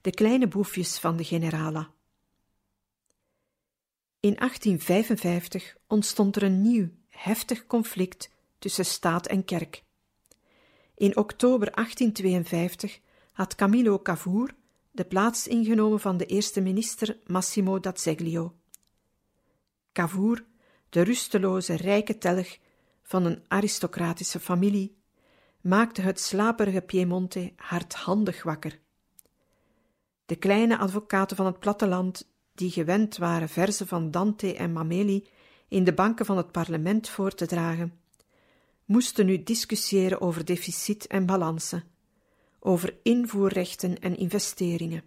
De 0.00 0.10
kleine 0.10 0.48
boefjes 0.48 0.98
van 0.98 1.16
de 1.16 1.24
generala. 1.24 1.90
In 4.20 4.34
1855 4.34 5.76
ontstond 5.86 6.36
er 6.36 6.42
een 6.42 6.62
nieuw, 6.62 6.88
heftig 7.08 7.66
conflict 7.66 8.30
tussen 8.58 8.84
staat 8.84 9.26
en 9.26 9.44
kerk. 9.44 9.84
In 10.94 11.16
oktober 11.16 11.72
1852 11.72 13.00
had 13.32 13.54
Camillo 13.54 14.02
Cavour 14.02 14.54
de 14.90 15.04
plaats 15.04 15.46
ingenomen 15.46 16.00
van 16.00 16.16
de 16.16 16.26
eerste 16.26 16.60
minister 16.60 17.18
Massimo 17.26 17.80
d'Azeglio. 17.80 18.54
Cavour, 19.92 20.44
de 20.88 21.02
rusteloze, 21.02 21.74
rijke 21.76 22.18
telg 22.18 22.58
van 23.02 23.24
een 23.24 23.44
aristocratische 23.48 24.40
familie, 24.40 25.02
maakte 25.64 26.00
het 26.00 26.20
slaperige 26.20 26.80
Piemonte 26.80 27.52
hardhandig 27.56 28.42
wakker. 28.42 28.80
De 30.26 30.36
kleine 30.36 30.78
advocaten 30.78 31.36
van 31.36 31.46
het 31.46 31.58
platteland, 31.58 32.28
die 32.54 32.70
gewend 32.70 33.16
waren 33.16 33.48
verzen 33.48 33.86
van 33.86 34.10
Dante 34.10 34.54
en 34.54 34.72
Mameli 34.72 35.26
in 35.68 35.84
de 35.84 35.94
banken 35.94 36.26
van 36.26 36.36
het 36.36 36.52
parlement 36.52 37.08
voor 37.08 37.34
te 37.34 37.46
dragen, 37.46 38.00
moesten 38.84 39.26
nu 39.26 39.42
discussiëren 39.42 40.20
over 40.20 40.44
deficit 40.44 41.06
en 41.06 41.26
balansen, 41.26 41.84
over 42.58 42.96
invoerrechten 43.02 43.98
en 43.98 44.16
investeringen. 44.16 45.04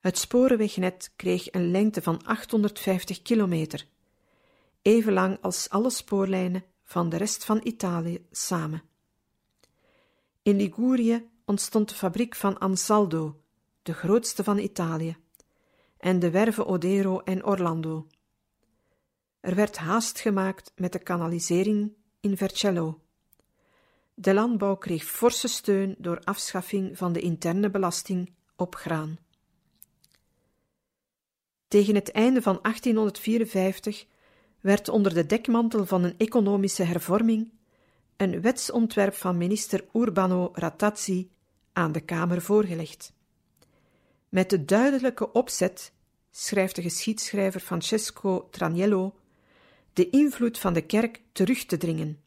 Het 0.00 0.18
sporenwegnet 0.18 1.12
kreeg 1.16 1.52
een 1.52 1.70
lengte 1.70 2.02
van 2.02 2.24
850 2.24 3.22
kilometer, 3.22 3.86
even 4.82 5.12
lang 5.12 5.38
als 5.40 5.70
alle 5.70 5.90
spoorlijnen 5.90 6.64
van 6.84 7.08
de 7.08 7.16
rest 7.16 7.44
van 7.44 7.60
Italië 7.62 8.26
samen. 8.30 8.82
In 10.42 10.56
Ligurië 10.56 11.30
ontstond 11.44 11.88
de 11.88 11.94
fabriek 11.94 12.34
van 12.34 12.58
Ansaldo, 12.58 13.40
de 13.82 13.92
grootste 13.92 14.44
van 14.44 14.58
Italië, 14.58 15.16
en 15.98 16.18
de 16.18 16.30
werven 16.30 16.66
Odero 16.66 17.18
en 17.18 17.44
Orlando. 17.44 18.06
Er 19.40 19.54
werd 19.54 19.76
haast 19.76 20.20
gemaakt 20.20 20.72
met 20.76 20.92
de 20.92 20.98
kanalisering 20.98 21.92
in 22.20 22.36
Vercello. 22.36 23.00
De 24.14 24.34
landbouw 24.34 24.76
kreeg 24.76 25.04
forse 25.04 25.48
steun 25.48 25.94
door 25.98 26.20
afschaffing 26.24 26.98
van 26.98 27.12
de 27.12 27.20
interne 27.20 27.70
belasting 27.70 28.34
op 28.56 28.74
graan. 28.74 29.18
Tegen 31.68 31.94
het 31.94 32.10
einde 32.10 32.42
van 32.42 32.58
1854 32.62 34.06
werd 34.64 34.88
onder 34.88 35.14
de 35.14 35.26
dekmantel 35.26 35.86
van 35.86 36.04
een 36.04 36.14
economische 36.18 36.82
hervorming 36.82 37.50
een 38.16 38.40
wetsontwerp 38.40 39.14
van 39.14 39.36
minister 39.36 39.84
Urbano 39.92 40.50
Ratazzi 40.52 41.30
aan 41.72 41.92
de 41.92 42.00
Kamer 42.00 42.42
voorgelegd. 42.42 43.12
Met 44.28 44.50
de 44.50 44.64
duidelijke 44.64 45.32
opzet, 45.32 45.92
schrijft 46.30 46.76
de 46.76 46.82
geschiedschrijver 46.82 47.60
Francesco 47.60 48.48
Traniello, 48.50 49.14
de 49.92 50.10
invloed 50.10 50.58
van 50.58 50.72
de 50.72 50.82
kerk 50.82 51.22
terug 51.32 51.64
te 51.64 51.76
dringen. 51.76 52.20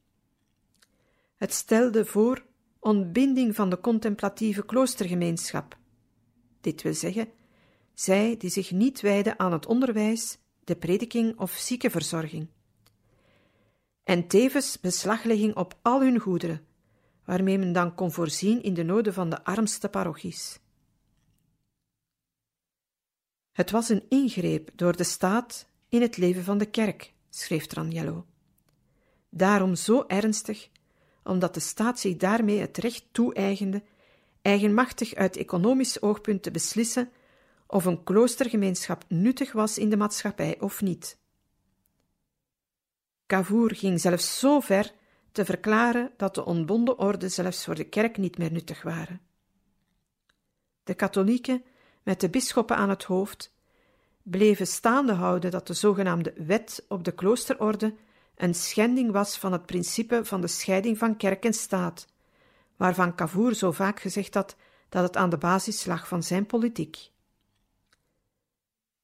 Het 1.36 1.54
stelde 1.54 2.06
voor 2.06 2.46
ontbinding 2.80 3.56
van 3.56 3.70
de 3.70 3.80
contemplatieve 3.80 4.66
kloostergemeenschap. 4.66 5.78
Dit 6.62 6.82
wil 6.82 6.94
zeggen, 6.94 7.30
zij 7.94 8.38
die 8.38 8.50
zich 8.50 8.72
niet 8.72 9.02
wijden 9.02 9.40
aan 9.40 9.52
het 9.52 9.66
onderwijs, 9.66 10.38
de 10.68 10.76
prediking 10.76 11.40
of 11.40 11.52
ziekenverzorging. 11.52 12.48
En 14.04 14.28
tevens 14.28 14.80
beslaglegging 14.80 15.56
op 15.56 15.78
al 15.82 16.02
hun 16.02 16.20
goederen, 16.20 16.66
waarmee 17.26 17.58
men 17.58 17.74
dan 17.74 17.96
kon 17.96 18.12
voorzien 18.12 18.64
in 18.64 18.74
de 18.74 18.84
noden 18.84 19.14
van 19.14 19.30
de 19.30 19.44
armste 19.44 19.90
parochies. 19.90 20.60
Het 23.52 23.72
was 23.72 23.90
een 23.90 24.04
ingreep 24.10 24.70
door 24.76 24.96
de 24.96 25.04
staat 25.04 25.68
in 25.90 26.02
het 26.02 26.18
leven 26.18 26.44
van 26.44 26.58
de 26.58 26.70
kerk, 26.70 27.14
schreef 27.30 27.66
Traniello. 27.66 28.26
Daarom 29.30 29.76
zo 29.76 30.04
ernstig, 30.08 30.70
omdat 31.24 31.54
de 31.54 31.60
staat 31.60 32.00
zich 32.00 32.18
daarmee 32.18 32.60
het 32.60 32.78
recht 32.78 33.06
toe-eigende 33.12 33.84
eigenmachtig 34.42 35.14
uit 35.14 35.38
economisch 35.38 36.02
oogpunt 36.02 36.44
te 36.44 36.52
beslissen 36.52 37.12
of 37.68 37.86
een 37.86 38.04
kloostergemeenschap 38.04 39.04
nuttig 39.08 39.52
was 39.52 39.78
in 39.78 39.90
de 39.90 39.98
maatschappij 39.98 40.60
of 40.60 40.82
niet. 40.82 41.18
Cavour 43.26 43.76
ging 43.76 44.02
zelfs 44.02 44.40
zo 44.40 44.60
ver 44.60 44.94
te 45.32 45.46
verklaren 45.46 46.12
dat 46.18 46.36
de 46.36 46.46
ontbonden 46.46 47.00
orde 47.00 47.30
zelfs 47.30 47.66
voor 47.66 47.76
de 47.76 47.84
kerk 47.84 48.18
niet 48.18 48.38
meer 48.38 48.52
nuttig 48.52 48.82
waren. 48.82 49.22
De 50.84 50.94
katholieken, 50.94 51.64
met 52.04 52.20
de 52.22 52.30
bisschoppen 52.30 52.76
aan 52.76 52.90
het 52.90 53.04
hoofd, 53.04 53.54
bleven 54.24 54.68
staande 54.68 55.14
houden 55.14 55.52
dat 55.52 55.68
de 55.68 55.74
zogenaamde 55.74 56.34
wet 56.38 56.86
op 56.88 57.04
de 57.04 57.12
kloosterorde 57.12 57.96
een 58.36 58.56
schending 58.56 59.12
was 59.12 59.38
van 59.38 59.52
het 59.52 59.66
principe 59.66 60.26
van 60.26 60.42
de 60.42 60.48
scheiding 60.48 60.98
van 60.98 61.18
kerk 61.18 61.46
en 61.46 61.54
staat, 61.54 62.08
waarvan 62.76 63.16
Cavour 63.16 63.56
zo 63.56 63.72
vaak 63.72 64.00
gezegd 64.00 64.34
had 64.34 64.56
dat 64.90 65.04
het 65.04 65.18
aan 65.18 65.30
de 65.30 65.38
basis 65.38 65.86
lag 65.86 66.08
van 66.08 66.24
zijn 66.24 66.46
politiek. 66.46 67.12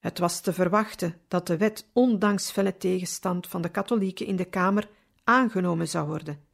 Het 0.04 0.18
was 0.18 0.40
te 0.40 0.52
verwachten 0.52 1.20
dat 1.28 1.46
de 1.46 1.56
wet, 1.56 1.88
ondanks 1.92 2.50
felle 2.50 2.76
tegenstand 2.76 3.46
van 3.46 3.62
de 3.62 3.68
katholieken 3.68 4.26
in 4.26 4.36
de 4.36 4.44
Kamer, 4.44 4.88
aangenomen 5.24 5.88
zou 5.88 6.06
worden, 6.06 6.44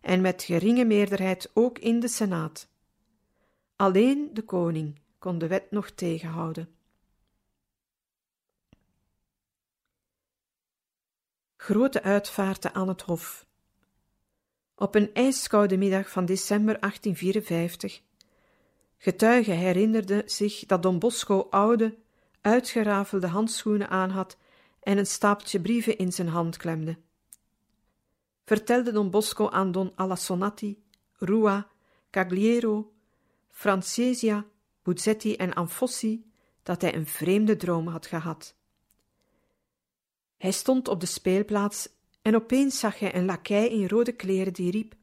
en 0.00 0.20
met 0.20 0.42
geringe 0.42 0.84
meerderheid 0.84 1.50
ook 1.54 1.78
in 1.78 2.00
de 2.00 2.08
Senaat. 2.08 2.68
Alleen 3.76 4.30
de 4.32 4.42
koning 4.42 5.00
kon 5.18 5.38
de 5.38 5.46
wet 5.46 5.70
nog 5.70 5.90
tegenhouden. 5.90 6.68
Grote 11.56 12.02
uitvaarten 12.02 12.74
aan 12.74 12.88
het 12.88 13.02
Hof. 13.02 13.46
Op 14.74 14.94
een 14.94 15.14
ijskoude 15.14 15.76
middag 15.76 16.10
van 16.10 16.24
december 16.24 16.80
1854. 16.80 18.02
Getuigen 18.96 19.56
herinnerden 19.56 20.30
zich 20.30 20.66
dat 20.66 20.82
Don 20.82 20.98
Bosco 20.98 21.46
oude, 21.50 21.98
uitgerafelde 22.40 23.26
handschoenen 23.26 23.88
aanhad 23.88 24.36
en 24.80 24.98
een 24.98 25.06
stapeltje 25.06 25.60
brieven 25.60 25.98
in 25.98 26.12
zijn 26.12 26.28
hand 26.28 26.56
klemde. 26.56 26.96
Vertelde 28.44 28.92
Don 28.92 29.10
Bosco 29.10 29.48
aan 29.48 29.72
Don 29.72 29.92
Alassonati, 29.94 30.82
Rua, 31.12 31.68
Cagliero, 32.10 32.92
Francesia, 33.48 34.44
Buzzetti 34.82 35.36
en 35.36 35.54
Anfossi 35.54 36.30
dat 36.62 36.80
hij 36.80 36.94
een 36.94 37.06
vreemde 37.06 37.56
droom 37.56 37.86
had 37.86 38.06
gehad. 38.06 38.54
Hij 40.36 40.50
stond 40.50 40.88
op 40.88 41.00
de 41.00 41.06
speelplaats 41.06 41.88
en 42.22 42.34
opeens 42.34 42.78
zag 42.78 42.98
hij 42.98 43.14
een 43.14 43.24
lakij 43.24 43.68
in 43.68 43.88
rode 43.88 44.12
kleren 44.12 44.52
die 44.52 44.70
riep: 44.70 44.94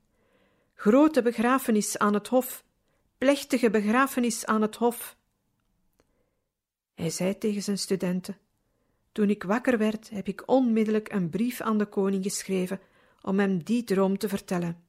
Grote 0.74 1.22
begrafenis 1.22 1.98
aan 1.98 2.14
het 2.14 2.28
hof, 2.28 2.64
plechtige 3.18 3.70
begrafenis 3.70 4.46
aan 4.46 4.62
het 4.62 4.76
hof. 4.76 5.17
Hij 6.98 7.10
zei 7.10 7.38
tegen 7.38 7.64
zijn 7.64 7.78
studenten: 7.78 8.38
Toen 9.12 9.30
ik 9.30 9.44
wakker 9.44 9.78
werd, 9.78 10.10
heb 10.10 10.28
ik 10.28 10.44
onmiddellijk 10.46 11.12
een 11.12 11.30
brief 11.30 11.62
aan 11.62 11.78
de 11.78 11.86
koning 11.86 12.24
geschreven 12.24 12.80
om 13.22 13.40
hem 13.40 13.64
die 13.64 13.84
droom 13.84 14.18
te 14.18 14.30
vertellen. 14.30 14.84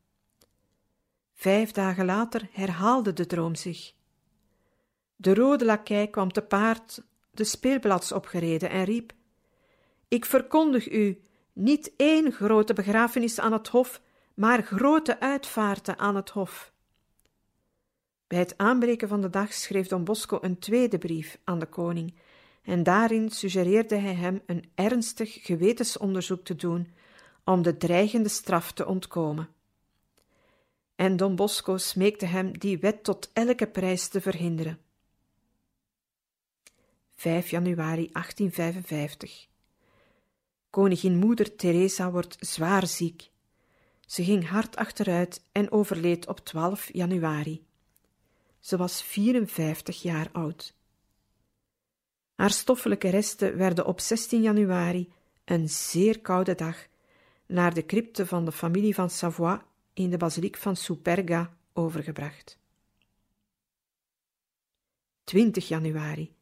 Vijf 1.34 1.70
dagen 1.70 2.04
later 2.04 2.48
herhaalde 2.52 3.12
de 3.12 3.26
droom 3.26 3.54
zich. 3.54 3.92
De 5.16 5.34
rode 5.34 5.64
lakij 5.64 6.08
kwam 6.08 6.32
te 6.32 6.42
paard 6.42 7.02
de 7.30 7.44
speelplaats 7.44 8.12
opgereden 8.12 8.70
en 8.70 8.84
riep: 8.84 9.12
Ik 10.08 10.24
verkondig 10.24 10.92
u 10.92 11.22
niet 11.52 11.92
één 11.96 12.32
grote 12.32 12.72
begrafenis 12.72 13.40
aan 13.40 13.52
het 13.52 13.68
hof, 13.68 14.00
maar 14.34 14.62
grote 14.62 15.20
uitvaarten 15.20 15.98
aan 15.98 16.16
het 16.16 16.30
hof. 16.30 16.72
Bij 18.28 18.38
het 18.38 18.58
aanbreken 18.58 19.08
van 19.08 19.20
de 19.20 19.30
dag 19.30 19.52
schreef 19.52 19.86
Don 19.86 20.04
Bosco 20.04 20.38
een 20.40 20.58
tweede 20.58 20.98
brief 20.98 21.38
aan 21.44 21.58
de 21.58 21.66
koning, 21.66 22.14
en 22.62 22.82
daarin 22.82 23.30
suggereerde 23.30 23.96
hij 23.96 24.14
hem 24.14 24.42
een 24.46 24.70
ernstig 24.74 25.38
gewetensonderzoek 25.42 26.44
te 26.44 26.56
doen 26.56 26.92
om 27.44 27.62
de 27.62 27.76
dreigende 27.76 28.28
straf 28.28 28.72
te 28.72 28.86
ontkomen. 28.86 29.48
En 30.94 31.16
Don 31.16 31.36
Bosco 31.36 31.76
smeekte 31.76 32.26
hem 32.26 32.58
die 32.58 32.78
wet 32.78 33.04
tot 33.04 33.30
elke 33.32 33.66
prijs 33.66 34.08
te 34.08 34.20
verhinderen. 34.20 34.78
5 37.14 37.50
januari 37.50 38.08
1855 38.12 39.46
Koningin 40.70 41.16
moeder 41.16 41.56
Teresa 41.56 42.10
wordt 42.10 42.36
zwaar 42.40 42.86
ziek. 42.86 43.30
Ze 44.06 44.24
ging 44.24 44.48
hard 44.48 44.76
achteruit 44.76 45.42
en 45.52 45.70
overleed 45.70 46.26
op 46.26 46.38
12 46.38 46.92
januari. 46.92 47.67
Ze 48.60 48.76
was 48.76 49.02
54 49.02 50.02
jaar 50.02 50.28
oud. 50.32 50.74
Haar 52.34 52.50
stoffelijke 52.50 53.08
resten 53.08 53.56
werden 53.56 53.86
op 53.86 54.00
16 54.00 54.42
januari, 54.42 55.12
een 55.44 55.68
zeer 55.68 56.20
koude 56.20 56.54
dag, 56.54 56.86
naar 57.46 57.74
de 57.74 57.86
crypte 57.86 58.26
van 58.26 58.44
de 58.44 58.52
familie 58.52 58.94
van 58.94 59.10
Savoie 59.10 59.60
in 59.94 60.10
de 60.10 60.16
basiliek 60.16 60.56
van 60.56 60.76
Superga 60.76 61.56
overgebracht. 61.72 62.58
20 65.24 65.68
januari. 65.68 66.34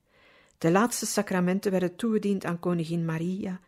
De 0.59 0.71
laatste 0.71 1.07
sacramenten 1.07 1.71
werden 1.71 1.97
toegediend 1.97 2.45
aan 2.45 2.59
koningin 2.59 3.05
Maria. 3.05 3.61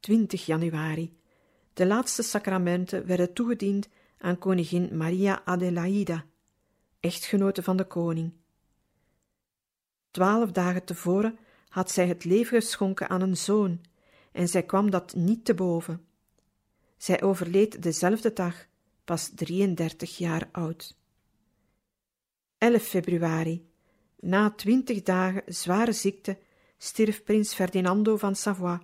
...20 0.00 0.44
januari. 0.44 1.15
De 1.76 1.86
laatste 1.86 2.22
sacramenten 2.22 3.06
werden 3.06 3.32
toegediend 3.32 3.88
aan 4.18 4.38
koningin 4.38 4.96
Maria 4.96 5.42
Adelaida, 5.44 6.24
echtgenote 7.00 7.62
van 7.62 7.76
de 7.76 7.84
koning. 7.84 8.32
Twaalf 10.10 10.50
dagen 10.50 10.84
tevoren 10.84 11.38
had 11.68 11.90
zij 11.90 12.06
het 12.06 12.24
leven 12.24 12.60
geschonken 12.60 13.08
aan 13.08 13.20
een 13.20 13.36
zoon, 13.36 13.80
en 14.32 14.48
zij 14.48 14.62
kwam 14.62 14.90
dat 14.90 15.14
niet 15.14 15.44
te 15.44 15.54
boven. 15.54 16.06
Zij 16.96 17.22
overleed 17.22 17.82
dezelfde 17.82 18.32
dag, 18.32 18.66
pas 19.04 19.30
33 19.34 20.18
jaar 20.18 20.48
oud. 20.52 20.96
11 22.58 22.82
februari. 22.82 23.70
Na 24.20 24.50
twintig 24.50 25.02
dagen 25.02 25.42
zware 25.46 25.92
ziekte 25.92 26.38
stierf 26.78 27.22
prins 27.22 27.54
Ferdinando 27.54 28.16
van 28.16 28.36
Savoie, 28.36 28.80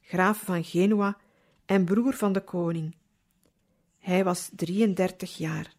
graaf 0.00 0.42
van 0.42 0.64
Genua 0.64 1.20
en 1.64 1.84
broer 1.84 2.14
van 2.14 2.32
de 2.32 2.40
koning. 2.40 2.96
Hij 3.98 4.24
was 4.24 4.50
33 4.56 5.36
jaar. 5.36 5.74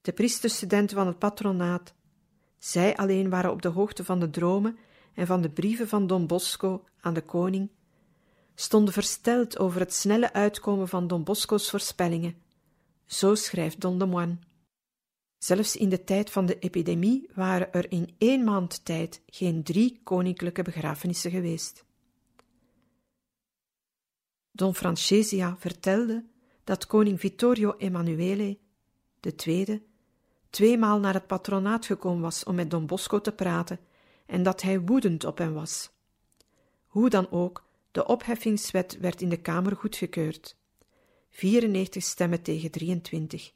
De 0.00 0.12
priesterstudenten 0.12 0.96
van 0.96 1.06
het 1.06 1.18
patronaat, 1.18 1.94
zij 2.58 2.96
alleen 2.96 3.30
waren 3.30 3.50
op 3.50 3.62
de 3.62 3.68
hoogte 3.68 4.04
van 4.04 4.20
de 4.20 4.30
dromen 4.30 4.78
en 5.14 5.26
van 5.26 5.40
de 5.40 5.50
brieven 5.50 5.88
van 5.88 6.06
Don 6.06 6.26
Bosco 6.26 6.84
aan 7.00 7.14
de 7.14 7.22
koning, 7.22 7.70
stonden 8.54 8.94
versteld 8.94 9.58
over 9.58 9.80
het 9.80 9.94
snelle 9.94 10.32
uitkomen 10.32 10.88
van 10.88 11.06
Don 11.06 11.24
Bosco's 11.24 11.70
voorspellingen. 11.70 12.36
Zo 13.06 13.34
schrijft 13.34 13.80
Don 13.80 13.98
de 13.98 14.06
Moine. 14.06 14.38
Zelfs 15.38 15.76
in 15.76 15.88
de 15.88 16.04
tijd 16.04 16.30
van 16.30 16.46
de 16.46 16.58
epidemie 16.58 17.30
waren 17.34 17.72
er 17.72 17.90
in 17.90 18.14
één 18.18 18.44
maand 18.44 18.84
tijd 18.84 19.22
geen 19.26 19.62
drie 19.62 20.00
koninklijke 20.02 20.62
begrafenissen 20.62 21.30
geweest. 21.30 21.84
Don 24.52 24.74
Francesia 24.74 25.56
vertelde 25.58 26.24
dat 26.64 26.86
koning 26.86 27.20
Vittorio 27.20 27.74
Emanuele, 27.78 28.58
tweede, 29.36 29.82
tweemaal 30.50 31.00
naar 31.00 31.14
het 31.14 31.26
patronaat 31.26 31.86
gekomen 31.86 32.22
was 32.22 32.44
om 32.44 32.54
met 32.54 32.70
Don 32.70 32.86
Bosco 32.86 33.20
te 33.20 33.32
praten 33.32 33.80
en 34.26 34.42
dat 34.42 34.62
hij 34.62 34.80
woedend 34.80 35.24
op 35.24 35.38
hem 35.38 35.52
was. 35.52 35.90
Hoe 36.86 37.10
dan 37.10 37.30
ook, 37.30 37.64
de 37.90 38.06
opheffingswet 38.06 38.98
werd 38.98 39.22
in 39.22 39.28
de 39.28 39.40
Kamer 39.40 39.76
goedgekeurd. 39.76 40.56
94 41.30 42.02
stemmen 42.02 42.42
tegen 42.42 42.70
23. 42.70 43.52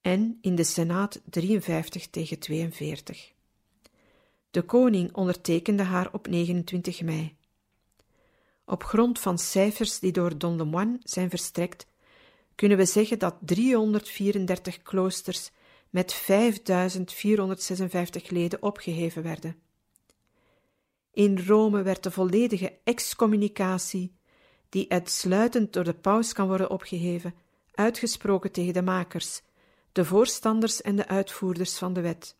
En 0.00 0.38
in 0.40 0.54
de 0.54 0.64
Senaat 0.64 1.20
53 1.24 2.08
tegen 2.08 2.38
42. 2.38 3.32
De 4.50 4.62
koning 4.62 5.14
ondertekende 5.14 5.82
haar 5.82 6.12
op 6.12 6.26
29 6.26 7.02
mei. 7.02 7.37
Op 8.70 8.84
grond 8.84 9.18
van 9.18 9.38
cijfers 9.38 9.98
die 9.98 10.12
door 10.12 10.38
Don 10.38 10.56
Lemoine 10.56 10.98
zijn 11.02 11.30
verstrekt, 11.30 11.86
kunnen 12.54 12.78
we 12.78 12.84
zeggen 12.84 13.18
dat 13.18 13.36
334 13.40 14.82
kloosters 14.82 15.50
met 15.90 16.12
5456 16.12 18.30
leden 18.30 18.62
opgeheven 18.62 19.22
werden. 19.22 19.56
In 21.12 21.38
Rome 21.46 21.82
werd 21.82 22.02
de 22.02 22.10
volledige 22.10 22.78
excommunicatie, 22.84 24.16
die 24.68 24.90
uitsluitend 24.90 25.72
door 25.72 25.84
de 25.84 25.94
paus 25.94 26.32
kan 26.32 26.48
worden 26.48 26.70
opgeheven, 26.70 27.34
uitgesproken 27.74 28.52
tegen 28.52 28.72
de 28.72 28.82
makers, 28.82 29.42
de 29.92 30.04
voorstanders 30.04 30.82
en 30.82 30.96
de 30.96 31.08
uitvoerders 31.08 31.78
van 31.78 31.92
de 31.92 32.00
wet. 32.00 32.37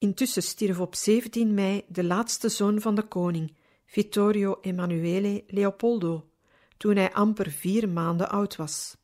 Intussen 0.00 0.42
stierf 0.42 0.78
op 0.78 0.94
17 0.94 1.54
mei 1.54 1.84
de 1.88 2.04
laatste 2.04 2.48
zoon 2.48 2.80
van 2.80 2.94
de 2.94 3.02
koning, 3.02 3.54
Vittorio 3.84 4.58
Emanuele 4.60 5.44
Leopoldo, 5.46 6.30
toen 6.76 6.96
hij 6.96 7.12
amper 7.12 7.50
vier 7.50 7.88
maanden 7.88 8.30
oud 8.30 8.56
was. 8.56 8.96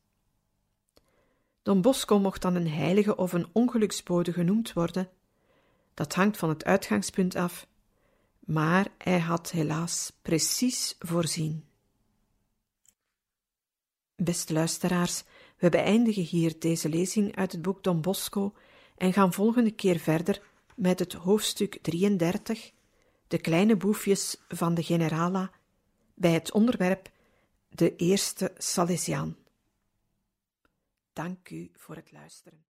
Don 1.61 1.81
Bosco 1.81 2.19
mocht 2.19 2.41
dan 2.41 2.55
een 2.55 2.69
heilige 2.69 3.15
of 3.15 3.33
een 3.33 3.47
ongeluksbode 3.51 4.33
genoemd 4.33 4.73
worden. 4.73 5.09
Dat 5.93 6.13
hangt 6.13 6.37
van 6.37 6.49
het 6.49 6.65
uitgangspunt 6.65 7.35
af, 7.35 7.67
maar 8.39 8.87
hij 8.97 9.19
had 9.19 9.51
helaas 9.51 10.13
precies 10.21 10.95
voorzien. 10.99 11.65
Beste 14.15 14.53
luisteraars, 14.53 15.23
we 15.57 15.69
beëindigen 15.69 16.23
hier 16.23 16.59
deze 16.59 16.89
lezing 16.89 17.35
uit 17.35 17.51
het 17.51 17.61
boek 17.61 17.83
Don 17.83 18.01
Bosco 18.01 18.53
en 18.95 19.13
gaan 19.13 19.33
volgende 19.33 19.71
keer 19.71 19.99
verder 19.99 20.46
met 20.77 20.99
het 20.99 21.13
hoofdstuk 21.13 21.79
33, 21.81 22.71
de 23.27 23.37
kleine 23.37 23.75
boefjes 23.75 24.37
van 24.47 24.73
de 24.73 24.83
generala, 24.83 25.51
bij 26.13 26.31
het 26.31 26.51
onderwerp 26.51 27.09
de 27.69 27.95
eerste 27.95 28.53
Salesiaan. 28.57 29.37
Dank 31.13 31.49
u 31.49 31.71
voor 31.73 31.95
het 31.95 32.11
luisteren. 32.11 32.65